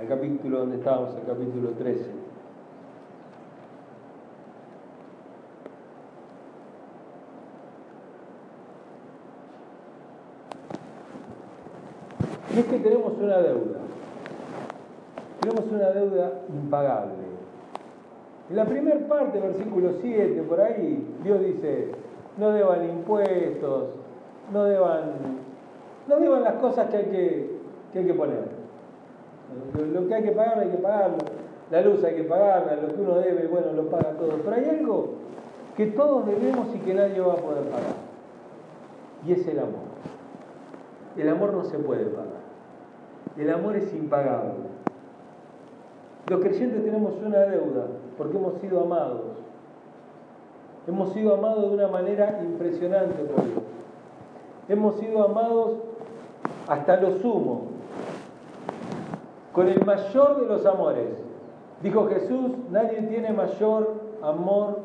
Al 0.00 0.06
capítulo 0.06 0.60
donde 0.60 0.76
estábamos, 0.76 1.14
al 1.14 1.26
capítulo 1.26 1.70
13. 1.70 2.10
Y 12.54 12.60
es 12.60 12.66
que 12.66 12.78
tenemos 12.78 13.12
una 13.18 13.38
deuda. 13.38 13.78
Tenemos 15.40 15.64
una 15.70 15.90
deuda 15.90 16.32
impagable. 16.48 17.28
En 18.50 18.56
la 18.56 18.64
primera 18.64 19.06
parte, 19.06 19.38
versículo 19.38 19.92
7, 20.00 20.42
por 20.42 20.60
ahí, 20.60 21.06
Dios 21.22 21.40
dice, 21.40 21.92
no 22.38 22.50
deban 22.52 22.88
impuestos, 22.88 23.90
no 24.52 24.64
deban, 24.64 25.12
no 26.08 26.16
deban 26.16 26.42
las 26.42 26.54
cosas 26.54 26.88
que 26.90 26.96
hay 26.96 27.04
que, 27.04 27.58
que 27.92 27.98
hay 28.00 28.06
que 28.06 28.14
poner. 28.14 28.58
Lo 29.92 30.06
que 30.06 30.14
hay 30.14 30.22
que 30.22 30.32
pagar, 30.32 30.58
hay 30.58 30.68
que 30.68 30.76
pagarlo. 30.76 31.18
La 31.70 31.82
luz 31.82 32.02
hay 32.04 32.14
que 32.14 32.24
pagarla, 32.24 32.76
lo 32.76 32.94
que 32.94 33.00
uno 33.00 33.16
debe, 33.16 33.46
bueno, 33.46 33.72
lo 33.72 33.90
paga 33.90 34.12
todo. 34.12 34.30
Pero 34.42 34.56
hay 34.56 34.64
algo 34.64 35.14
que 35.76 35.86
todos 35.88 36.26
debemos 36.26 36.74
y 36.74 36.78
que 36.78 36.94
nadie 36.94 37.20
va 37.20 37.34
a 37.34 37.36
poder 37.36 37.64
pagar. 37.64 37.94
Y 39.26 39.32
es 39.32 39.46
el 39.46 39.58
amor. 39.58 39.88
El 41.16 41.28
amor 41.28 41.52
no 41.52 41.64
se 41.64 41.78
puede 41.78 42.04
pagar. 42.06 42.48
El 43.36 43.50
amor 43.50 43.76
es 43.76 43.92
impagable. 43.94 44.54
Los 46.28 46.40
creyentes 46.40 46.84
tenemos 46.84 47.14
una 47.24 47.38
deuda 47.38 47.86
porque 48.16 48.36
hemos 48.36 48.54
sido 48.60 48.82
amados. 48.82 49.38
Hemos 50.86 51.12
sido 51.12 51.34
amados 51.34 51.70
de 51.70 51.76
una 51.76 51.88
manera 51.88 52.40
impresionante 52.42 53.22
por 53.24 53.44
Dios. 53.44 53.62
Hemos 54.68 54.96
sido 54.96 55.24
amados 55.24 55.76
hasta 56.66 57.00
lo 57.00 57.18
sumo, 57.18 57.62
con 59.52 59.68
el 59.68 59.84
mayor 59.84 60.40
de 60.40 60.46
los 60.46 60.66
amores. 60.66 61.24
Dijo 61.82 62.06
Jesús, 62.08 62.52
nadie 62.70 63.02
tiene 63.02 63.32
mayor 63.32 63.94
amor 64.22 64.80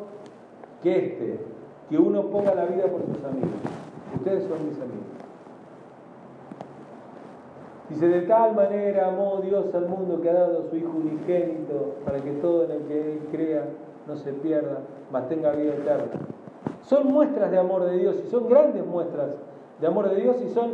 que 0.81 0.97
este, 0.97 1.39
que 1.89 1.97
uno 1.97 2.23
ponga 2.27 2.55
la 2.55 2.65
vida 2.65 2.85
por 2.87 3.01
sus 3.01 3.23
amigos. 3.25 3.51
Ustedes 4.15 4.43
son 4.43 4.67
mis 4.67 4.77
amigos. 4.77 5.03
Dice, 7.89 8.07
de 8.07 8.21
tal 8.21 8.55
manera 8.55 9.09
amó 9.09 9.41
Dios 9.43 9.73
al 9.75 9.89
mundo 9.89 10.21
que 10.21 10.29
ha 10.29 10.33
dado 10.33 10.59
a 10.59 10.69
su 10.69 10.77
Hijo 10.77 10.91
unigénito 10.95 11.95
para 12.05 12.19
que 12.19 12.31
todo 12.33 12.63
en 12.63 12.71
el 12.71 12.81
que 12.83 13.13
Él 13.13 13.19
crea 13.31 13.65
no 14.07 14.15
se 14.15 14.31
pierda, 14.31 14.79
mas 15.11 15.27
tenga 15.27 15.51
vida 15.51 15.73
eterna. 15.73 16.05
Son 16.83 17.07
muestras 17.11 17.51
de 17.51 17.59
amor 17.59 17.83
de 17.85 17.97
Dios 17.97 18.15
y 18.25 18.29
son 18.29 18.47
grandes 18.47 18.85
muestras 18.85 19.31
de 19.79 19.87
amor 19.87 20.09
de 20.09 20.21
Dios 20.21 20.37
y 20.43 20.49
son 20.49 20.71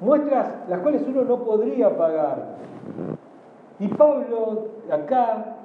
muestras 0.00 0.68
las 0.68 0.80
cuales 0.80 1.02
uno 1.06 1.24
no 1.24 1.44
podría 1.44 1.96
pagar. 1.96 2.56
Y 3.78 3.88
Pablo 3.88 4.68
acá 4.90 5.56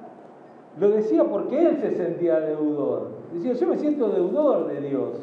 lo 0.79 0.89
decía 0.89 1.23
porque 1.23 1.67
él 1.67 1.77
se 1.77 1.91
sentía 1.91 2.39
deudor. 2.39 3.09
Decía, 3.33 3.53
yo 3.53 3.67
me 3.67 3.77
siento 3.77 4.09
deudor 4.09 4.67
de 4.67 4.81
Dios. 4.81 5.19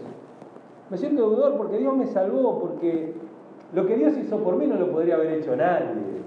Me 0.91 0.97
siento 0.99 1.31
deudor 1.31 1.57
porque 1.57 1.79
Dios 1.79 1.97
me 1.97 2.07
salvó, 2.07 2.59
porque 2.61 3.15
lo 3.75 3.87
que 3.87 3.97
Dios 3.97 4.17
hizo 4.19 4.39
por 4.39 4.57
mí 4.57 4.67
no 4.67 4.77
lo 4.77 4.91
podría 4.91 5.15
haber 5.15 5.33
hecho 5.33 5.57
nadie. 5.57 6.23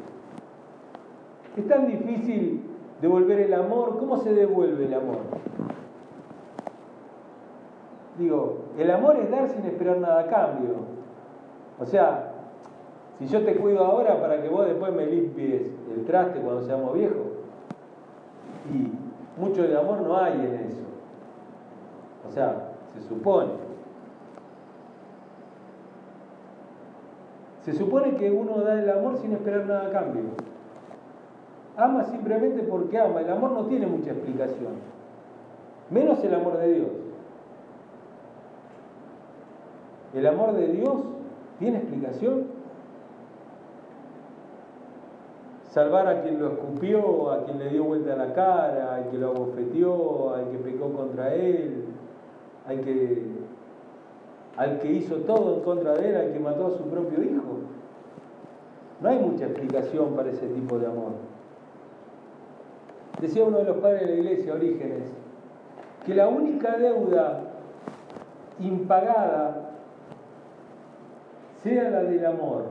Es 1.56 1.68
tan 1.68 1.88
difícil 1.88 2.62
devolver 3.02 3.42
el 3.42 3.54
amor. 3.54 3.98
¿Cómo 4.00 4.18
se 4.18 4.34
devuelve 4.34 4.86
el 4.86 4.94
amor? 4.94 5.18
Digo, 8.18 8.58
el 8.78 8.90
amor 8.92 9.18
es 9.18 9.30
dar 9.30 9.50
sin 9.50 9.66
esperar 9.66 9.98
nada 9.98 10.22
a 10.22 10.28
cambio. 10.28 10.95
O 11.80 11.86
sea, 11.86 12.32
si 13.20 13.28
yo 13.28 13.44
te 13.44 13.56
cuido 13.56 13.84
ahora 13.84 14.20
para 14.20 14.42
que 14.42 14.50
vos 14.50 14.66
después 14.66 14.94
me 14.94 15.06
limpies 15.06 15.72
el 15.94 16.06
traste 16.06 16.40
cuando 16.40 16.64
seamos 16.64 16.94
viejos, 16.94 17.28
y 18.74 19.40
mucho 19.40 19.64
de 19.64 19.78
amor 19.78 20.02
no 20.02 20.18
hay 20.18 20.34
en 20.34 20.54
eso. 20.56 20.86
O 22.28 22.32
sea, 22.32 22.72
se 22.94 23.08
supone. 23.08 23.52
Se 27.62 27.74
supone 27.74 28.16
que 28.16 28.32
uno 28.32 28.62
da 28.62 28.80
el 28.80 28.90
amor 28.90 29.18
sin 29.18 29.34
esperar 29.34 29.66
nada 29.66 29.88
a 29.88 29.92
cambio. 29.92 30.24
Ama 31.78 32.04
simplemente 32.06 32.64
porque 32.64 33.00
ama. 33.00 33.22
El 33.22 33.32
amor 33.32 33.52
no 33.52 33.66
tiene 33.66 33.88
mucha 33.88 34.12
explicación. 34.12 34.74
Menos 35.90 36.24
el 36.24 36.34
amor 36.34 36.58
de 36.58 36.74
Dios. 36.74 36.90
El 40.14 40.28
amor 40.28 40.54
de 40.54 40.68
Dios 40.68 40.98
tiene 41.60 41.78
explicación. 41.78 42.44
Salvar 45.70 46.08
a 46.08 46.22
quien 46.22 46.40
lo 46.40 46.54
escupió, 46.54 47.32
a 47.32 47.44
quien 47.44 47.60
le 47.60 47.70
dio 47.70 47.84
vuelta 47.84 48.14
a 48.14 48.16
la 48.16 48.34
cara, 48.34 48.96
al 48.96 49.10
que 49.10 49.18
lo 49.18 49.30
abofeteó, 49.30 50.34
al 50.34 50.50
que 50.50 50.58
pecó 50.58 50.92
contra 50.94 51.34
él, 51.34 51.86
al 52.68 52.80
que 52.82 53.46
al 54.58 54.80
que 54.80 54.92
hizo 54.92 55.16
todo 55.18 55.56
en 55.56 55.62
contra 55.62 55.96
de 55.96 56.10
él, 56.10 56.16
al 56.16 56.32
que 56.32 56.40
mató 56.40 56.68
a 56.68 56.72
su 56.72 56.84
propio 56.84 57.22
hijo. 57.22 57.60
No 59.02 59.10
hay 59.10 59.20
mucha 59.20 59.46
explicación 59.46 60.16
para 60.16 60.30
ese 60.30 60.48
tipo 60.48 60.80
de 60.80 60.88
amor. 60.88 61.12
Decía 63.22 63.44
uno 63.44 63.58
de 63.58 63.66
los 63.66 63.78
padres 63.78 64.02
de 64.02 64.08
la 64.08 64.14
iglesia, 64.14 64.54
Orígenes, 64.54 65.12
que 66.06 66.16
la 66.16 66.28
única 66.28 66.78
deuda 66.78 67.42
impagada 68.60 69.65
sea 71.66 71.90
la 71.90 72.04
del 72.04 72.24
amor. 72.24 72.66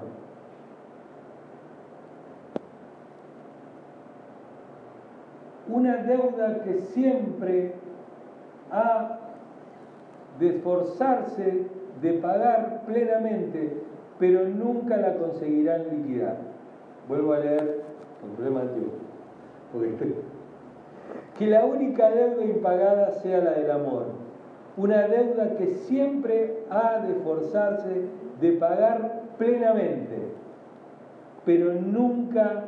Una 5.69 5.97
deuda 5.97 6.63
que 6.63 6.75
siempre 6.93 7.73
ha 8.71 9.19
de 10.39 10.49
esforzarse 10.57 11.67
de 12.01 12.13
pagar 12.15 12.83
plenamente, 12.87 13.83
pero 14.21 14.49
nunca 14.49 14.97
la 14.97 15.15
conseguirán 15.17 15.89
liquidar. 15.91 16.37
Vuelvo 17.09 17.33
a 17.33 17.41
leer 17.41 17.83
el 18.23 18.31
problema 18.37 18.61
antiguo. 18.61 18.93
que 21.37 21.47
la 21.49 21.65
única 21.65 22.11
deuda 22.11 22.45
impagada 22.45 23.11
sea 23.11 23.39
la 23.39 23.51
del 23.55 23.71
amor, 23.73 24.05
una 24.77 25.09
deuda 25.09 25.57
que 25.57 25.73
siempre 25.73 26.59
ha 26.71 27.01
de 27.01 27.15
forzarse 27.15 28.09
de 28.41 28.53
pagar 28.53 29.23
plenamente, 29.39 30.19
pero 31.45 31.73
nunca 31.75 32.65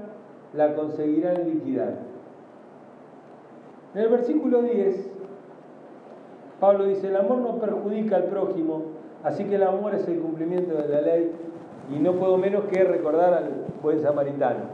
la 0.52 0.74
conseguirán 0.74 1.44
liquidar. 1.44 1.98
En 3.94 4.02
el 4.02 4.08
versículo 4.08 4.62
10, 4.62 5.10
Pablo 6.60 6.84
dice, 6.84 7.08
el 7.08 7.16
amor 7.16 7.38
no 7.38 7.58
perjudica 7.58 8.16
al 8.16 8.24
prójimo, 8.24 8.82
así 9.22 9.44
que 9.44 9.56
el 9.56 9.62
amor 9.62 9.94
es 9.94 10.06
el 10.08 10.20
cumplimiento 10.20 10.74
de 10.74 10.88
la 10.88 11.00
ley 11.00 11.32
y 11.94 11.98
no 11.98 12.14
puedo 12.14 12.36
menos 12.36 12.64
que 12.64 12.84
recordar 12.84 13.34
al 13.34 13.50
buen 13.82 14.00
samaritano, 14.00 14.64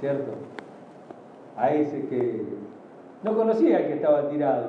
¿cierto? 0.00 0.32
A 1.56 1.72
ese 1.72 2.06
que 2.06 2.44
no 3.22 3.36
conocía 3.36 3.86
que 3.86 3.94
estaba 3.94 4.28
tirado, 4.28 4.68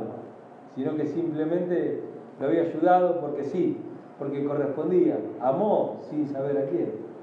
sino 0.75 0.95
que 0.95 1.05
simplemente 1.05 2.01
lo 2.39 2.47
había 2.47 2.63
ayudado 2.63 3.21
porque 3.21 3.43
sí, 3.43 3.77
porque 4.19 4.45
correspondía, 4.45 5.17
amó 5.41 6.01
sin 6.09 6.27
saber 6.27 6.57
a 6.57 6.65
quién. 6.69 7.13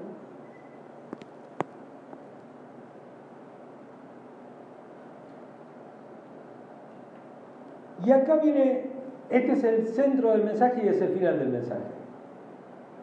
Y 8.05 8.11
acá 8.11 8.37
viene, 8.37 8.87
este 9.29 9.51
es 9.53 9.63
el 9.63 9.87
centro 9.87 10.31
del 10.31 10.43
mensaje 10.43 10.81
y 10.83 10.87
es 10.87 11.01
el 11.01 11.09
final 11.09 11.39
del 11.39 11.49
mensaje. 11.49 11.81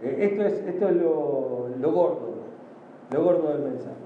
Eh, 0.03 0.17
esto 0.31 0.43
es, 0.43 0.55
esto 0.67 0.89
es 0.89 0.97
lo, 0.97 1.93
gordo, 1.93 2.35
lo 3.13 3.25
gordo 3.25 3.49
del 3.51 3.63
mensaje. 3.63 3.97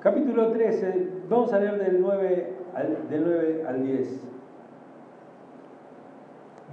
Capítulo 0.00 0.50
13, 0.50 1.08
vamos 1.28 1.52
a 1.52 1.60
leer 1.60 1.78
del 1.78 2.00
9 2.00 2.52
al, 2.74 3.08
del 3.08 3.24
9 3.24 3.64
al 3.68 3.84
10. 3.84 4.31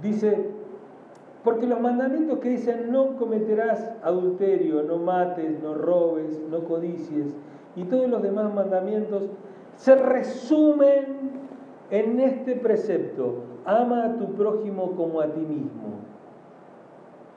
Dice, 0.02 0.50
porque 1.44 1.66
los 1.66 1.80
mandamientos 1.80 2.38
que 2.38 2.50
dicen 2.50 2.90
no 2.90 3.16
cometerás 3.16 3.92
adulterio, 4.02 4.82
no 4.82 4.98
mates, 4.98 5.62
no 5.62 5.74
robes, 5.74 6.40
no 6.50 6.64
codicies, 6.64 7.34
y 7.76 7.84
todos 7.84 8.08
los 8.08 8.22
demás 8.22 8.52
mandamientos 8.52 9.24
se 9.76 9.94
resumen 9.94 11.30
en 11.90 12.20
este 12.20 12.56
precepto, 12.56 13.36
ama 13.64 14.04
a 14.04 14.16
tu 14.16 14.34
prójimo 14.34 14.92
como 14.96 15.20
a 15.20 15.28
ti 15.28 15.40
mismo. 15.40 16.00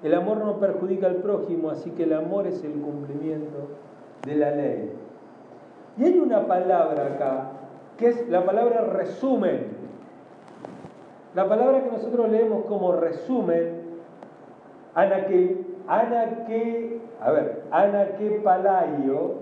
El 0.04 0.13
amor 0.15 0.39
no 0.39 0.60
perjudica 0.60 1.08
al 1.08 1.17
prójimo, 1.17 1.69
así 1.69 1.91
que 1.91 2.04
el 2.04 2.13
amor 2.13 2.45
es 2.45 2.63
el 2.63 2.73
cumplimiento 2.73 3.69
de 4.26 4.36
la 4.36 4.52
ley. 4.52 4.91
Y 5.97 6.04
hay 6.04 6.19
una 6.19 6.45
palabra 6.45 7.06
acá, 7.06 7.52
que 7.97 8.08
es 8.08 8.30
la 8.30 8.45
palabra 8.45 8.82
resumen. 8.82 9.83
La 11.36 11.48
palabra 11.48 11.84
que 11.84 11.91
nosotros 11.91 12.30
leemos 12.30 12.65
como 12.65 12.91
resumen, 12.93 13.82
anaque, 14.93 15.65
anaque, 15.88 17.02
a 17.19 17.32
ver, 17.32 17.63
palaio, 18.43 19.34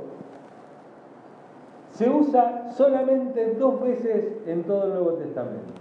se 1.92 2.10
usa 2.10 2.72
solamente 2.72 3.56
dos 3.56 3.82
veces 3.82 4.38
en 4.48 4.64
todo 4.64 4.86
el 4.86 4.90
Nuevo 4.92 5.12
Testamento. 5.14 5.74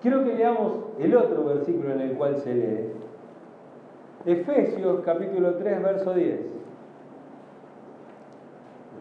Quiero 0.00 0.24
que 0.24 0.34
leamos 0.34 0.72
el 0.98 1.14
otro 1.16 1.44
versículo 1.44 1.92
en 1.92 2.00
el 2.00 2.12
cual 2.16 2.36
se 2.38 2.54
lee. 2.54 2.92
Efesios 4.24 5.00
capítulo 5.04 5.54
3, 5.56 5.82
verso 5.82 6.14
10 6.14 6.54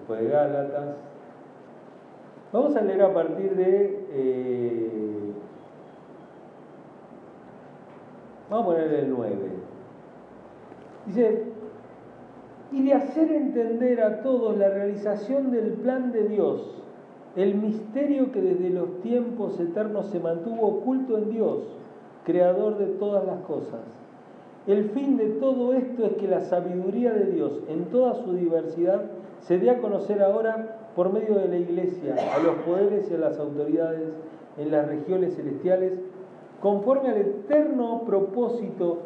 de 0.10 0.28
Gálatas. 0.28 0.96
Vamos 2.52 2.76
a 2.76 2.82
leer 2.82 3.02
a 3.02 3.14
partir 3.14 3.56
de... 3.56 4.06
Eh, 4.12 5.13
vamos 8.50 8.66
a 8.66 8.70
poner 8.70 8.94
el 8.94 9.10
9. 9.10 9.36
Dice, 11.06 11.44
y 12.72 12.84
de 12.84 12.94
hacer 12.94 13.32
entender 13.32 14.02
a 14.02 14.24
todos 14.24 14.58
la 14.58 14.70
realización 14.70 15.52
del 15.52 15.74
plan 15.74 16.12
de 16.12 16.28
Dios, 16.28 16.74
el 17.36 17.56
misterio 17.56 18.32
que 18.32 18.42
desde 18.42 18.70
los 18.70 19.02
tiempos 19.02 19.60
eternos 19.60 20.08
se 20.08 20.20
mantuvo 20.20 20.68
oculto 20.68 21.18
en 21.18 21.30
Dios, 21.30 21.60
creador 22.26 22.78
de 22.78 22.86
todas 22.86 23.26
las 23.26 23.40
cosas. 23.42 23.82
El 24.66 24.90
fin 24.92 25.18
de 25.18 25.30
todo 25.30 25.74
esto 25.74 26.06
es 26.06 26.14
que 26.14 26.28
la 26.28 26.42
sabiduría 26.42 27.12
de 27.12 27.26
Dios 27.32 27.52
en 27.68 27.86
toda 27.86 28.16
su 28.24 28.34
diversidad 28.34 29.02
se 29.42 29.60
dé 29.60 29.70
a 29.70 29.80
conocer 29.80 30.22
ahora 30.22 30.78
por 30.96 31.12
medio 31.12 31.36
de 31.36 31.50
la 31.50 31.58
Iglesia 31.58 32.16
a 32.34 32.40
los 32.40 32.56
poderes 32.58 33.10
y 33.12 33.16
a 33.16 33.18
las 33.18 33.38
autoridades 33.40 34.10
en 34.58 34.72
las 34.72 34.88
regiones 34.88 35.36
celestiales, 35.36 35.94
conforme 36.64 37.10
al 37.10 37.18
eterno 37.18 38.04
propósito 38.06 39.00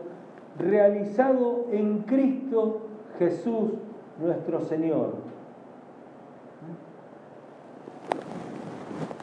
realizado 0.60 1.66
en 1.72 2.04
Cristo 2.04 2.82
Jesús 3.18 3.72
nuestro 4.22 4.62
Señor. 4.62 5.14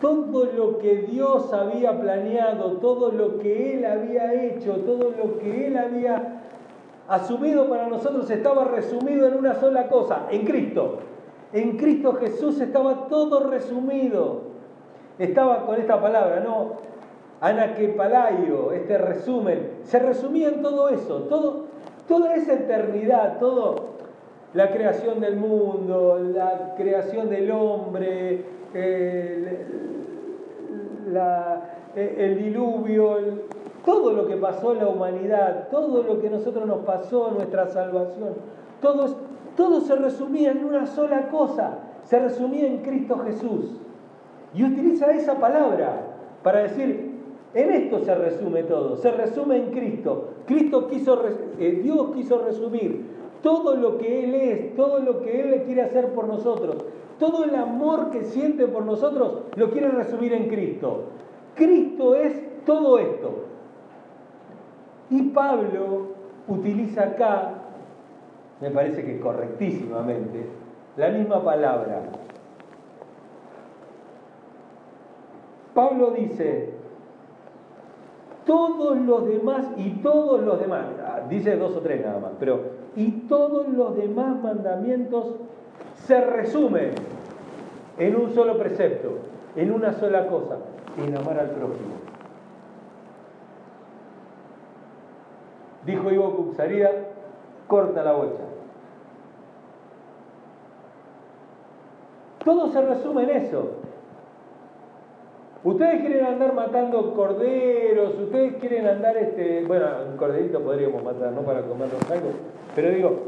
Todo 0.01 0.47
lo 0.47 0.79
que 0.79 0.97
Dios 1.03 1.53
había 1.53 1.99
planeado, 2.01 2.73
todo 2.79 3.13
lo 3.13 3.39
que 3.39 3.79
Él 3.79 3.85
había 3.85 4.35
hecho, 4.35 4.79
todo 4.79 5.13
lo 5.17 5.39
que 5.39 5.69
Él 5.69 5.77
había 5.77 6.43
asumido 7.07 7.69
para 7.69 7.87
nosotros 7.87 8.29
estaba 8.31 8.65
resumido 8.65 9.29
en 9.29 9.35
una 9.35 9.55
sola 9.55 9.87
cosa, 9.87 10.27
en 10.31 10.45
Cristo. 10.45 10.99
En 11.53 11.77
Cristo 11.77 12.15
Jesús 12.15 12.61
estaba 12.61 13.07
todo 13.07 13.49
resumido. 13.49 14.55
Estaba 15.21 15.65
con 15.67 15.81
esta 15.81 16.01
palabra, 16.01 16.41
¿no? 16.41 16.94
Anaquepalaio, 17.45 18.73
este 18.73 18.97
resumen. 18.97 19.69
Se 19.85 19.99
resumía 19.99 20.49
en 20.49 20.63
todo 20.63 20.89
eso, 20.89 21.25
todo, 21.25 21.67
toda 22.09 22.35
esa 22.37 22.55
eternidad, 22.55 23.39
todo 23.39 23.93
la 24.55 24.71
creación 24.71 25.21
del 25.21 25.37
mundo, 25.37 26.19
la 26.19 26.75
creación 26.75 27.29
del 27.29 27.51
hombre, 27.51 28.47
el 31.95 32.39
diluvio, 32.39 33.19
todo 33.85 34.13
lo 34.13 34.27
que 34.27 34.37
pasó 34.37 34.73
la 34.73 34.89
humanidad, 34.89 35.69
todo 35.71 36.03
lo 36.03 36.21
que 36.21 36.31
nosotros 36.31 36.67
nos 36.67 36.79
pasó, 36.87 37.31
nuestra 37.33 37.67
salvación, 37.67 38.31
todo 38.81 39.81
se 39.83 39.97
resumía 39.97 40.53
en 40.53 40.65
una 40.65 40.87
sola 40.87 41.29
cosa, 41.29 41.79
se 42.05 42.19
resumía 42.21 42.67
en 42.69 42.79
Cristo 42.79 43.19
Jesús. 43.19 43.67
Y 44.55 44.65
utiliza 44.65 45.13
esa 45.13 45.35
palabra 45.35 46.07
para 46.43 46.61
decir, 46.61 47.14
en 47.55 47.71
esto 47.71 48.01
se 48.01 48.15
resume 48.15 48.65
todo, 48.65 48.97
se 48.97 49.11
resume 49.13 49.57
en 49.57 49.71
Cristo. 49.71 50.31
Cristo 50.47 50.89
quiso, 50.89 51.23
eh, 51.59 51.81
Dios 51.83 52.09
quiso 52.15 52.39
resumir 52.45 53.15
todo 53.43 53.77
lo 53.77 53.99
que 53.99 54.25
Él 54.25 54.35
es, 54.35 54.75
todo 54.75 54.99
lo 54.99 55.23
que 55.23 55.41
Él 55.41 55.63
quiere 55.65 55.83
hacer 55.83 56.09
por 56.15 56.27
nosotros, 56.27 56.85
todo 57.19 57.45
el 57.45 57.55
amor 57.55 58.11
que 58.11 58.25
siente 58.25 58.67
por 58.67 58.85
nosotros, 58.85 59.43
lo 59.55 59.71
quiere 59.71 59.89
resumir 59.89 60.33
en 60.33 60.49
Cristo. 60.49 61.05
Cristo 61.55 62.17
es 62.17 62.65
todo 62.65 62.99
esto. 62.99 63.45
Y 65.11 65.23
Pablo 65.29 66.09
utiliza 66.49 67.03
acá, 67.05 67.53
me 68.61 68.71
parece 68.71 69.05
que 69.05 69.21
correctísimamente, 69.21 70.45
la 70.97 71.11
misma 71.11 71.45
palabra. 71.45 72.03
Pablo 75.75 76.13
dice, 76.13 76.71
todos 78.47 78.99
los 78.99 79.27
demás 79.27 79.67
y 79.77 79.91
todos 80.03 80.43
los 80.43 80.61
demás, 80.61 80.87
ah, 81.03 81.23
dice 81.29 81.57
dos 81.57 81.77
o 81.77 81.81
tres 81.81 82.05
nada 82.05 82.19
más, 82.19 82.33
pero 82.39 82.61
y 82.97 83.11
todos 83.29 83.69
los 83.69 83.97
demás 83.97 84.41
mandamientos 84.43 85.35
se 85.95 86.21
resumen 86.21 86.93
en 87.99 88.17
un 88.17 88.31
solo 88.35 88.59
precepto, 88.59 89.19
en 89.57 89.73
una 89.73 89.93
sola 89.95 90.27
cosa, 90.27 90.59
en 90.99 91.17
amar 91.17 91.39
al 91.39 91.51
prójimo. 91.51 91.95
Dijo 95.87 96.11
Ivo 96.11 96.37
Cuxaría, 96.37 96.91
corta 97.67 98.03
la 98.03 98.13
bocha. 98.13 98.45
Todo 102.45 102.69
se 102.69 102.83
resume 102.83 103.25
en 103.25 103.31
eso. 103.31 103.84
Ustedes 105.65 106.03
quieren 106.03 106.27
andar 106.27 106.53
matando 106.53 107.15
corderos, 107.15 108.19
ustedes 108.21 108.57
quieren 108.57 108.87
andar, 108.87 109.17
este, 109.17 109.65
bueno, 109.67 109.87
un 110.11 110.19
corderito 110.19 110.61
podríamos 110.61 111.03
matar, 111.03 111.33
¿no? 111.33 111.41
Para 111.41 111.63
comernos 111.63 112.11
algo. 112.11 112.33
Pero 112.75 112.91
digo, 112.91 113.23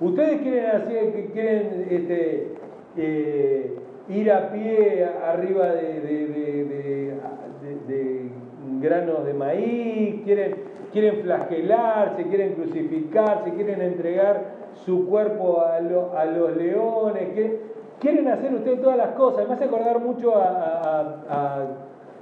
ustedes 0.00 0.40
quieren 0.40 0.66
hacer, 0.70 1.26
quieren 1.34 1.86
este, 1.90 2.54
eh, 2.96 3.76
ir 4.08 4.32
a 4.32 4.50
pie 4.50 5.04
arriba 5.04 5.66
de, 5.66 7.12
granos 8.80 9.26
de 9.26 9.34
maíz, 9.34 10.22
quieren, 10.24 10.56
quieren 10.94 11.22
flagelarse, 11.22 12.22
quieren 12.24 12.54
crucificarse, 12.54 13.52
quieren 13.52 13.82
entregar 13.82 14.62
su 14.86 15.06
cuerpo 15.06 15.60
a, 15.60 15.78
los 15.80 16.56
leones, 16.56 17.28
que 17.34 17.71
quieren 18.02 18.26
hacer 18.28 18.52
ustedes 18.52 18.82
todas 18.82 18.98
las 18.98 19.10
cosas. 19.10 19.46
Me 19.48 19.54
hace 19.54 19.64
acordar 19.64 20.00
mucho 20.00 20.34
a, 20.36 21.66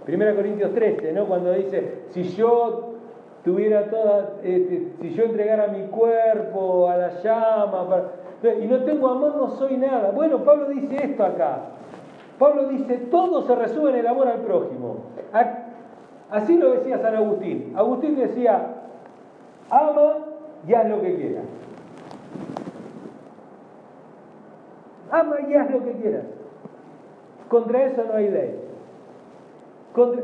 1 0.07 0.37
Corintios 0.37 0.73
13, 0.75 1.12
¿no? 1.12 1.27
cuando 1.27 1.53
dice, 1.53 2.03
si 2.11 2.23
yo 2.25 2.95
tuviera 3.45 3.88
toda, 3.90 4.35
este, 4.43 4.93
si 5.01 5.11
yo 5.14 5.25
entregara 5.25 5.69
mi 5.69 5.87
cuerpo 5.87 6.88
a 6.88 6.97
la 6.97 7.23
llama, 7.23 8.03
y 8.43 8.66
no 8.66 8.85
tengo 8.85 9.09
amor, 9.09 9.37
no 9.37 9.51
soy 9.57 9.77
nada. 9.77 10.11
Bueno, 10.11 10.38
Pablo 10.45 10.66
dice 10.69 10.97
esto 11.03 11.25
acá. 11.25 11.61
Pablo 12.38 12.69
dice, 12.69 12.97
todo 13.11 13.43
se 13.43 13.55
resume 13.55 13.90
en 13.90 13.97
el 13.97 14.07
amor 14.07 14.29
al 14.29 14.40
prójimo. 14.40 14.97
Así 16.31 16.57
lo 16.57 16.73
decía 16.73 16.99
San 16.99 17.14
Agustín. 17.14 17.73
Agustín 17.77 18.16
decía, 18.16 18.66
ama 19.71 20.19
y 20.66 20.75
haz 20.75 20.88
lo 20.88 21.01
que 21.01 21.16
quieras. 21.16 21.45
Ama 25.11 25.37
y 25.49 25.55
haz 25.55 25.70
lo 25.70 25.85
que 25.85 25.92
quieras. 25.92 26.25
Contra 27.49 27.85
eso 27.85 28.05
no 28.05 28.14
hay 28.14 28.31
ley. 28.31 28.55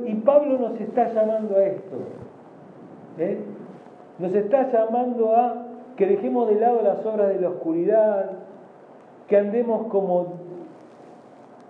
y 0.06 0.14
Pablo 0.16 0.58
nos 0.58 0.80
está 0.80 1.12
llamando 1.12 1.56
a 1.56 1.64
esto. 1.64 1.96
¿eh? 3.18 3.38
Nos 4.18 4.34
está 4.34 4.70
llamando 4.70 5.34
a 5.34 5.66
que 5.96 6.06
dejemos 6.06 6.48
de 6.48 6.60
lado 6.60 6.82
las 6.82 7.04
obras 7.04 7.28
de 7.28 7.40
la 7.40 7.48
oscuridad, 7.48 8.30
que 9.28 9.36
andemos 9.36 9.88
como, 9.88 10.34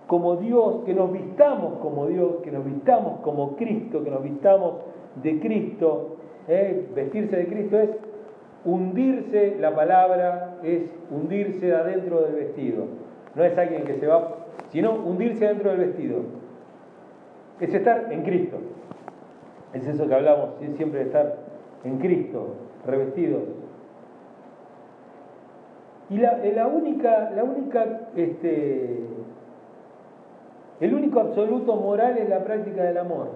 como 0.05 0.35
Dios, 0.35 0.83
que 0.85 0.93
nos 0.93 1.11
vistamos 1.11 1.79
como 1.79 2.05
Dios, 2.07 2.37
que 2.43 2.51
nos 2.51 2.63
vistamos 2.63 3.21
como 3.21 3.55
Cristo, 3.55 4.03
que 4.03 4.11
nos 4.11 4.21
vistamos 4.21 4.75
de 5.23 5.39
Cristo. 5.39 6.17
¿eh? 6.47 6.87
Vestirse 6.93 7.35
de 7.35 7.47
Cristo 7.47 7.79
es 7.79 7.89
hundirse, 8.63 9.55
la 9.59 9.73
palabra 9.73 10.57
es 10.61 10.83
hundirse 11.09 11.73
adentro 11.73 12.21
del 12.21 12.35
vestido. 12.35 13.06
No 13.37 13.43
es 13.43 13.55
alguien 13.55 13.83
que 13.83 13.99
se 13.99 14.07
va, 14.07 14.35
sino 14.71 14.95
hundirse 14.95 15.45
adentro 15.45 15.69
del 15.69 15.79
vestido. 15.81 16.21
Es 17.59 17.71
estar 17.71 18.11
en 18.11 18.23
Cristo. 18.23 18.57
Es 19.73 19.87
eso 19.87 20.07
que 20.07 20.15
hablamos 20.15 20.55
siempre 20.75 20.99
de 20.99 21.05
estar 21.05 21.35
en 21.83 21.99
Cristo, 21.99 22.55
revestidos. 22.85 23.43
Y 26.09 26.17
la, 26.17 26.43
eh, 26.43 26.51
la 26.53 26.65
única, 26.65 27.29
la 27.31 27.43
única, 27.43 28.09
este, 28.15 29.01
el 30.79 30.93
único 30.95 31.19
absoluto 31.19 31.75
moral 31.75 32.17
es 32.17 32.27
la 32.29 32.43
práctica 32.43 32.83
del 32.83 32.97
amor. 32.97 33.29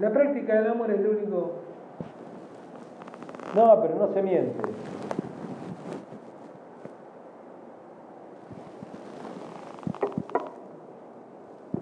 La 0.00 0.10
práctica 0.10 0.56
del 0.56 0.72
amor 0.72 0.90
es 0.90 1.00
lo 1.00 1.10
único. 1.10 1.52
No, 3.54 3.80
pero 3.80 3.94
no 3.94 4.12
se 4.12 4.22
miente. 4.22 4.58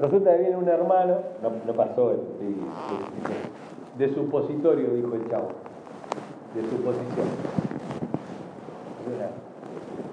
Resulta 0.05 0.37
que 0.37 0.43
viene 0.43 0.57
un 0.57 0.69
hermano, 0.69 1.17
no, 1.41 1.73
pasó, 1.73 2.11
de, 2.11 2.17
de, 3.97 4.15
supositorio, 4.15 4.91
dijo 4.91 5.15
el 5.15 5.31
chavo 5.31 5.49
de 6.55 6.61
suposición. 6.61 7.27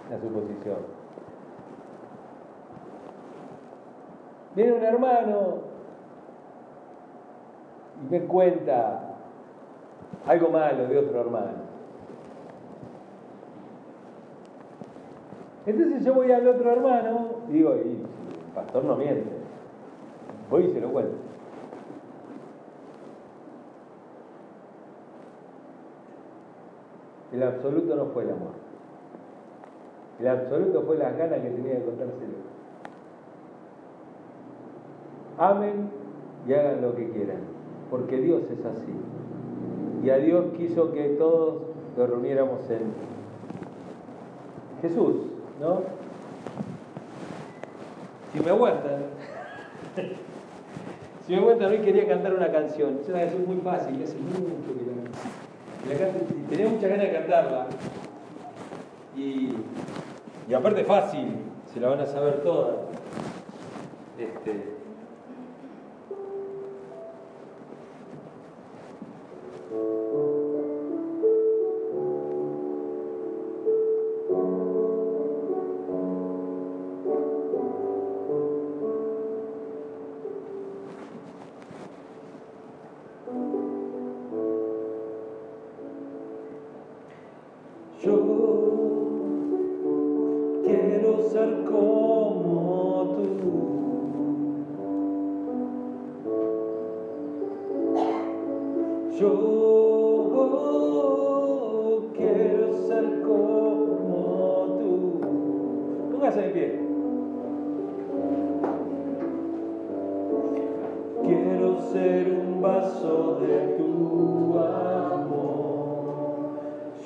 Una 0.08 0.20
suposición. 0.22 0.78
Viene 4.56 4.72
un 4.72 4.84
hermano 4.84 5.58
y 8.02 8.12
me 8.12 8.22
cuenta 8.22 9.18
algo 10.26 10.50
malo 10.52 10.88
de 10.88 10.98
otro 11.00 11.20
hermano. 11.20 11.72
Entonces 15.66 16.06
yo 16.06 16.14
voy 16.14 16.32
al 16.32 16.48
otro 16.48 16.72
hermano 16.72 17.28
y 17.50 17.52
digo, 17.52 17.76
y 17.76 17.90
el 17.90 18.54
pastor 18.56 18.86
no 18.86 18.96
miente. 18.96 19.31
Voy 20.52 20.66
y 20.66 20.74
se 20.74 20.82
lo 20.82 20.90
cuento. 20.90 21.16
El 27.32 27.44
absoluto 27.44 27.96
no 27.96 28.06
fue 28.08 28.24
el 28.24 28.32
amor. 28.32 28.52
El 30.20 30.28
absoluto 30.28 30.84
fue 30.84 30.98
las 30.98 31.18
ganas 31.18 31.40
que 31.40 31.50
tenía 31.50 31.76
de 31.76 31.86
contárselo. 31.86 32.52
Amen 35.38 35.90
y 36.48 36.54
hagan 36.54 36.82
lo 36.82 36.96
que 36.96 37.10
quieran, 37.10 37.40
porque 37.90 38.18
Dios 38.18 38.44
es 38.52 38.66
así. 38.66 38.94
Y 40.04 40.10
a 40.10 40.18
Dios 40.18 40.46
quiso 40.58 40.92
que 40.92 41.10
todos 41.18 41.62
nos 41.98 42.10
reuniéramos 42.10 42.70
en 42.70 42.94
Jesús, 44.82 45.16
¿no? 45.60 45.82
Si 48.34 48.40
me 48.40 48.50
aguantan, 48.50 49.04
si 51.26 51.34
me 51.34 51.40
aguantan, 51.40 51.72
hoy 51.72 51.80
quería 51.80 52.08
cantar 52.08 52.34
una 52.34 52.52
canción. 52.52 53.00
Es 53.02 53.10
una 53.10 53.20
canción 53.20 53.46
muy 53.46 53.58
fácil, 53.58 54.02
hace 54.04 54.18
mucho 54.18 54.74
que 54.76 54.92
y 55.94 56.50
tenía 56.50 56.70
muchas 56.70 56.90
ganas 56.90 57.08
de 57.08 57.14
cantarla. 57.14 57.68
Y, 59.16 59.50
y 60.50 60.54
aparte 60.54 60.84
fácil, 60.84 61.36
se 61.74 61.80
la 61.80 61.90
van 61.90 62.02
a 62.02 62.06
saber 62.06 62.42
todas. 62.44 62.76
Este, 64.18 64.81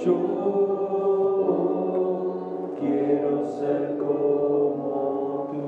Yo 0.06 0.13
quiero 2.80 3.43
ser 3.47 3.97
como 3.97 5.47
tú. 5.51 5.65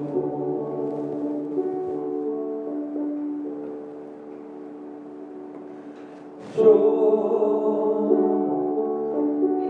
Yo 6.55 6.73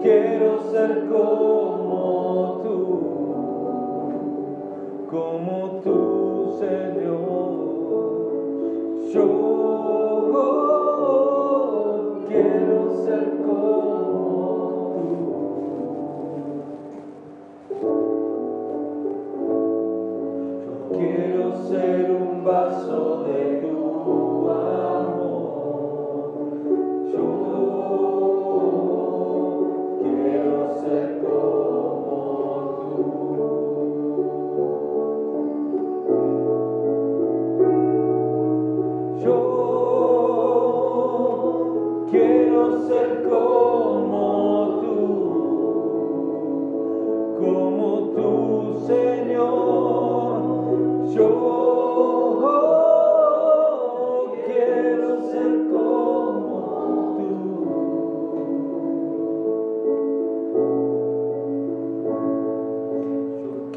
quiero 0.02 0.50
ser 0.72 0.92
como. 1.10 1.47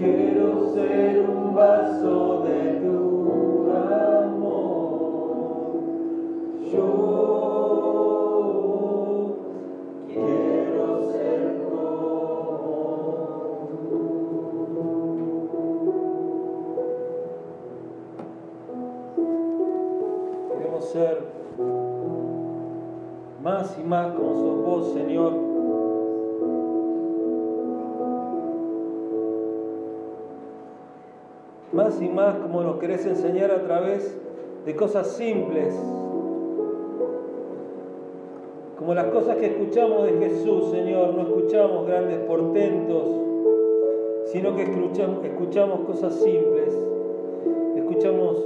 Quiero 0.00 0.72
ser 0.72 1.28
un 1.28 1.54
vaso 1.54 2.42
de 2.44 2.80
tu 2.80 3.70
amor. 3.70 5.02
Yo 6.72 6.86
quiero 10.08 11.12
ser 11.12 11.40
como 11.68 12.80
Queremos 20.48 20.84
ser 20.86 21.16
más 23.42 23.78
y 23.78 23.82
más 23.82 24.14
como 24.14 24.34
sos 24.34 24.64
vos, 24.64 24.92
Señor. 24.94 25.39
Más 31.80 32.02
y 32.02 32.08
más 32.10 32.36
como 32.36 32.62
nos 32.62 32.76
querés 32.76 33.06
enseñar 33.06 33.50
a 33.50 33.62
través 33.62 34.14
de 34.66 34.76
cosas 34.76 35.12
simples, 35.12 35.74
como 38.78 38.92
las 38.94 39.06
cosas 39.06 39.36
que 39.36 39.46
escuchamos 39.46 40.04
de 40.04 40.12
Jesús, 40.18 40.70
Señor, 40.70 41.14
no 41.14 41.22
escuchamos 41.22 41.86
grandes 41.86 42.18
portentos, 42.20 43.04
sino 44.26 44.54
que 44.56 44.64
escuchamos, 44.64 45.80
cosas 45.86 46.14
simples, 46.16 46.78
escuchamos 47.76 48.44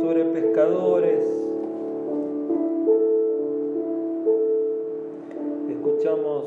sobre 0.00 0.24
pescadores, 0.26 1.24
escuchamos 5.68 6.44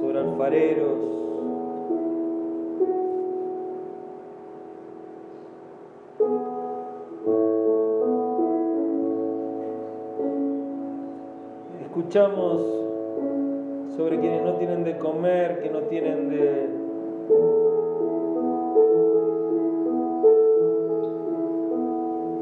sobre 0.00 0.18
alfareros, 0.20 1.19
escuchamos 12.10 12.60
sobre 13.96 14.18
quienes 14.18 14.42
no 14.42 14.54
tienen 14.54 14.82
de 14.82 14.98
comer, 14.98 15.60
que 15.62 15.70
no 15.70 15.78
tienen 15.82 16.28
de... 16.28 16.68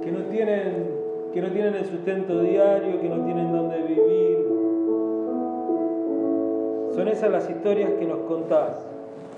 que 0.02 0.10
no 0.10 0.20
tienen, 0.30 0.86
que 1.34 1.42
no 1.42 1.48
tienen 1.50 1.74
el 1.74 1.84
sustento 1.84 2.40
diario, 2.40 2.98
que 2.98 3.10
no 3.10 3.22
tienen 3.26 3.52
donde 3.52 3.82
vivir. 3.82 4.38
Son 6.94 7.06
esas 7.06 7.30
las 7.30 7.50
historias 7.50 7.92
que 7.92 8.06
nos 8.06 8.20
contás. 8.20 8.86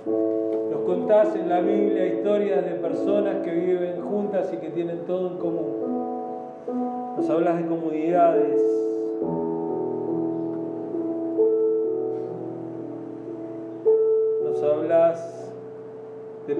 Nos 0.07 0.81
contás 0.87 1.35
en 1.35 1.49
la 1.49 1.61
Biblia 1.61 2.07
historias 2.07 2.65
de 2.65 2.77
personas 2.77 3.39
que 3.45 3.51
viven 3.51 4.01
juntas 4.01 4.49
y 4.53 4.59
que 4.59 4.71
tienen 4.71 5.01
todo 5.09 5.27
en 5.27 5.39
común. 5.39 7.17
Nos 7.17 7.29
hablas 7.29 7.57
de 7.57 7.67
comunidades, 7.67 8.80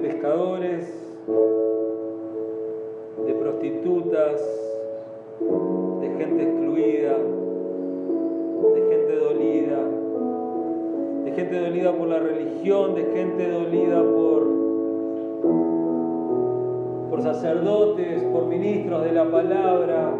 pescadores, 0.01 0.87
de 3.27 3.33
prostitutas, 3.33 4.41
de 6.01 6.07
gente 6.17 6.43
excluida, 6.43 7.17
de 8.73 8.81
gente 8.89 9.15
dolida, 9.15 9.79
de 11.23 11.31
gente 11.31 11.59
dolida 11.59 11.93
por 11.93 12.07
la 12.07 12.19
religión, 12.19 12.95
de 12.95 13.03
gente 13.13 13.51
dolida 13.51 14.01
por, 14.01 14.47
por 17.11 17.21
sacerdotes, 17.21 18.23
por 18.23 18.47
ministros 18.47 19.03
de 19.03 19.11
la 19.11 19.29
palabra, 19.29 20.15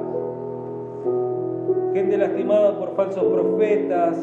gente 1.93 2.17
lastimada 2.17 2.77
por 2.77 2.89
falsos 2.95 3.23
profetas, 3.23 4.17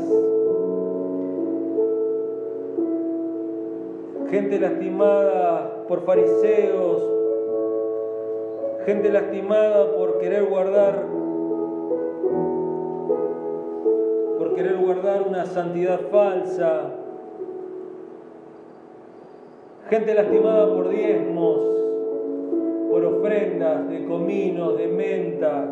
gente 4.31 4.59
lastimada 4.61 5.85
por 5.89 6.03
fariseos, 6.03 7.03
gente 8.85 9.11
lastimada 9.11 9.97
por 9.97 10.19
querer 10.19 10.45
guardar 10.45 11.19
por 14.39 14.55
querer 14.55 14.77
guardar 14.77 15.23
una 15.23 15.47
santidad 15.47 16.01
falsa, 16.13 16.91
gente 19.91 20.15
lastimada 20.15 20.73
por 20.73 20.89
diezmos, 20.91 21.61
por 22.91 23.05
ofrendas 23.05 23.89
de 23.89 24.05
cominos, 24.05 24.79
de 24.79 24.87
mentas, 24.87 25.71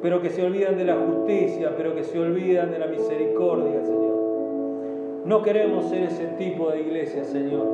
pero 0.00 0.22
que 0.22 0.30
se 0.30 0.42
olvidan 0.42 0.78
de 0.78 0.84
la 0.84 0.96
justicia, 0.96 1.74
pero 1.76 1.94
que 1.94 2.02
se 2.02 2.18
olvidan 2.18 2.70
de 2.70 2.78
la 2.78 2.86
misericordia, 2.86 3.84
Señor. 3.84 4.09
No 5.30 5.42
queremos 5.42 5.88
ser 5.88 6.02
ese 6.02 6.26
tipo 6.38 6.72
de 6.72 6.80
iglesia, 6.80 7.24
Señor. 7.24 7.64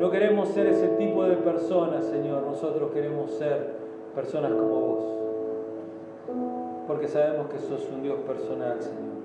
No 0.00 0.10
queremos 0.10 0.48
ser 0.48 0.66
ese 0.66 0.88
tipo 0.96 1.24
de 1.24 1.36
personas, 1.36 2.06
Señor. 2.06 2.44
Nosotros 2.44 2.90
queremos 2.90 3.32
ser 3.32 3.74
personas 4.14 4.52
como 4.52 4.80
vos. 4.80 5.04
Porque 6.86 7.06
sabemos 7.06 7.48
que 7.50 7.58
sos 7.58 7.86
un 7.94 8.02
Dios 8.02 8.18
personal, 8.20 8.80
Señor. 8.80 9.15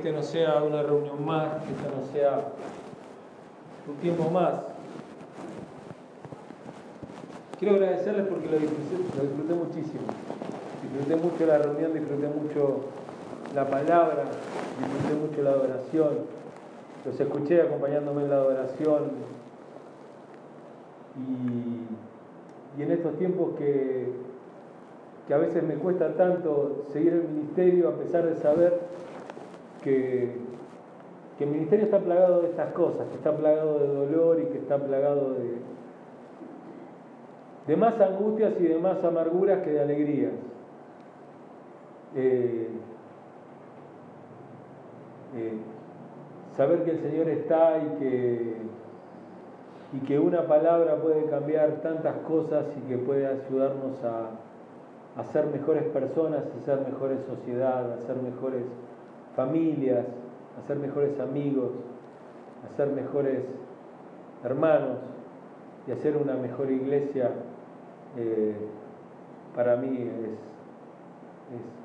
Este 0.00 0.12
no 0.12 0.22
sea 0.22 0.62
una 0.62 0.82
reunión 0.82 1.22
más, 1.26 1.62
que 1.62 1.72
este 1.72 1.94
no 1.94 2.10
sea 2.10 2.52
un 3.86 3.96
tiempo 3.96 4.30
más. 4.30 4.54
Quiero 7.58 7.74
agradecerles 7.74 8.26
porque 8.28 8.46
lo 8.46 8.56
disfruté, 8.56 9.52
muchísimo. 9.52 10.00
Disfruté 10.82 11.16
mucho 11.16 11.44
la 11.44 11.58
reunión, 11.58 11.92
disfruté 11.92 12.28
mucho 12.28 12.80
la 13.54 13.68
palabra, 13.68 14.24
disfruté 14.78 15.20
mucho 15.20 15.42
la 15.42 15.50
adoración. 15.50 16.20
Los 17.04 17.20
escuché 17.20 17.60
acompañándome 17.60 18.22
en 18.22 18.30
la 18.30 18.36
adoración. 18.36 19.10
Y, 21.14 22.80
y 22.80 22.82
en 22.84 22.90
estos 22.90 23.18
tiempos 23.18 23.50
que, 23.58 24.08
que 25.28 25.34
a 25.34 25.36
veces 25.36 25.62
me 25.62 25.74
cuesta 25.74 26.14
tanto 26.14 26.86
seguir 26.90 27.12
el 27.12 27.24
ministerio 27.24 27.90
a 27.90 27.96
pesar 27.96 28.24
de 28.24 28.36
saber 28.36 28.80
que, 29.82 30.50
el 31.40 31.46
ministerio 31.46 31.86
está 31.86 31.98
plagado 32.00 32.42
de 32.42 32.48
estas 32.50 32.70
cosas, 32.74 33.08
que 33.08 33.14
está 33.14 33.34
plagado 33.34 33.78
de 33.78 33.86
dolor 33.86 34.40
y 34.40 34.52
que 34.52 34.58
está 34.58 34.76
plagado 34.76 35.32
de, 35.32 35.56
de 37.66 37.76
más 37.76 37.98
angustias 37.98 38.52
y 38.60 38.64
de 38.64 38.78
más 38.78 39.02
amarguras 39.02 39.62
que 39.62 39.70
de 39.70 39.80
alegrías. 39.80 40.32
Eh, 42.14 42.68
eh, 45.34 45.52
saber 46.58 46.84
que 46.84 46.90
el 46.90 47.00
Señor 47.00 47.28
está 47.30 47.78
y 47.78 47.98
que, 47.98 48.56
y 49.94 50.00
que 50.00 50.18
una 50.18 50.46
palabra 50.46 50.96
puede 50.96 51.24
cambiar 51.24 51.80
tantas 51.80 52.16
cosas 52.28 52.66
y 52.76 52.88
que 52.88 52.98
puede 52.98 53.26
ayudarnos 53.26 54.04
a, 54.04 54.30
a 55.20 55.24
ser 55.32 55.46
mejores 55.46 55.84
personas, 55.84 56.42
a 56.44 56.64
ser 56.66 56.80
mejores 56.86 57.20
sociedad, 57.22 57.92
a 57.92 57.98
ser 58.06 58.16
mejores 58.16 58.64
familias, 59.36 60.06
a 60.58 60.66
ser 60.66 60.78
mejores 60.78 61.18
amigos, 61.20 61.72
a 62.64 62.76
ser 62.76 62.88
mejores 62.88 63.40
hermanos 64.44 64.98
y 65.86 65.92
a 65.92 65.96
ser 65.96 66.16
una 66.16 66.34
mejor 66.34 66.70
iglesia, 66.70 67.30
eh, 68.16 68.54
para 69.54 69.76
mí 69.76 69.98
es, 69.98 70.34
es, 71.56 71.80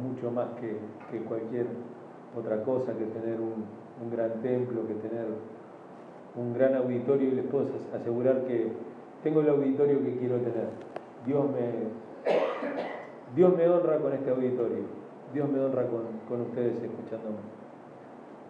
mucho 0.00 0.30
más 0.30 0.48
que, 0.60 0.78
que, 1.10 1.24
cualquier 1.24 1.66
otra 2.38 2.62
cosa, 2.62 2.92
que 2.96 3.04
tener 3.04 3.40
un, 3.40 3.64
un 4.02 4.10
gran 4.10 4.40
templo, 4.40 4.86
que 4.86 4.94
tener 4.94 5.26
un 6.34 6.54
gran 6.54 6.74
auditorio 6.76 7.28
y 7.28 7.32
les 7.32 7.44
puedo 7.46 7.68
asegurar 7.94 8.44
que 8.44 8.72
tengo 9.22 9.40
el 9.40 9.48
auditorio 9.48 10.02
que 10.02 10.16
quiero 10.16 10.36
tener. 10.36 10.68
Dios 11.26 11.44
me, 11.50 12.32
Dios 13.36 13.56
me 13.56 13.68
honra 13.68 13.98
con 13.98 14.12
este 14.12 14.30
auditorio, 14.30 14.84
Dios 15.32 15.48
me 15.48 15.60
honra 15.60 15.86
con, 15.86 16.02
con 16.28 16.42
ustedes 16.42 16.74
escuchándome. 16.82 17.38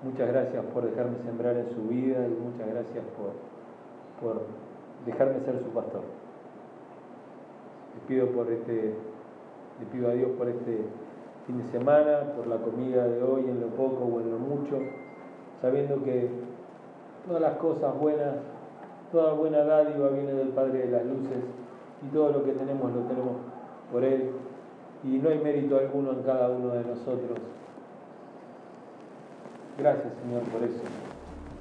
Muchas 0.03 0.29
gracias 0.29 0.65
por 0.75 0.85
dejarme 0.85 1.17
sembrar 1.25 1.57
en 1.57 1.71
su 1.71 1.83
vida 1.83 2.27
y 2.27 2.35
muchas 2.43 2.69
gracias 2.69 3.05
por, 3.17 3.33
por 4.21 4.43
dejarme 5.07 5.45
ser 5.45 5.61
su 5.61 5.71
pastor. 5.71 6.03
Les 7.95 8.05
pido 8.09 8.27
por 8.33 8.51
este, 8.51 8.95
le 9.79 9.87
pido 9.93 10.09
a 10.09 10.13
Dios 10.15 10.31
por 10.37 10.49
este 10.49 10.79
fin 11.47 11.59
de 11.59 11.71
semana, 11.71 12.33
por 12.37 12.49
la 12.49 12.57
comida 12.57 13.07
de 13.07 13.23
hoy, 13.23 13.43
en 13.43 13.61
lo 13.61 13.69
poco 13.69 14.05
o 14.05 14.21
en 14.21 14.33
lo 14.33 14.39
mucho, 14.39 14.79
sabiendo 15.61 16.03
que 16.03 16.29
todas 17.27 17.43
las 17.43 17.55
cosas 17.59 17.97
buenas, 17.97 18.35
toda 19.13 19.35
buena 19.35 19.63
dádiva 19.63 20.09
viene 20.09 20.33
del 20.33 20.49
Padre 20.49 20.87
de 20.87 20.91
las 20.91 21.07
Luces 21.07 21.45
y 22.05 22.13
todo 22.13 22.33
lo 22.33 22.45
que 22.45 22.53
tenemos 22.53 22.93
lo 22.93 23.03
tenemos 23.03 23.37
por 23.93 24.03
Él 24.03 24.31
y 25.05 25.19
no 25.19 25.29
hay 25.29 25.39
mérito 25.39 25.79
alguno 25.79 26.13
en 26.13 26.23
cada 26.23 26.49
uno 26.49 26.69
de 26.69 26.85
nosotros. 26.85 27.39
Gracias 29.79 30.13
Señor 30.23 30.43
por 30.43 30.63
eso. 30.63 30.83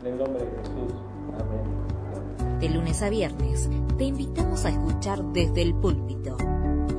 En 0.01 0.07
el 0.07 0.17
nombre 0.17 0.43
de 0.43 0.51
Jesús. 0.51 0.93
Amén. 1.39 2.59
De 2.59 2.69
lunes 2.69 3.01
a 3.01 3.09
viernes 3.09 3.69
te 3.97 4.03
invitamos 4.05 4.65
a 4.65 4.69
escuchar 4.69 5.23
desde 5.33 5.61
el 5.61 5.73
púlpito 5.75 6.37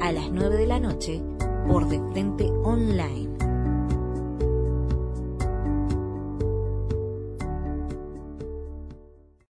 a 0.00 0.12
las 0.12 0.30
9 0.30 0.56
de 0.56 0.66
la 0.66 0.80
noche 0.80 1.22
por 1.68 1.88
De 1.88 2.00
Frente 2.12 2.50
Online 2.64 3.31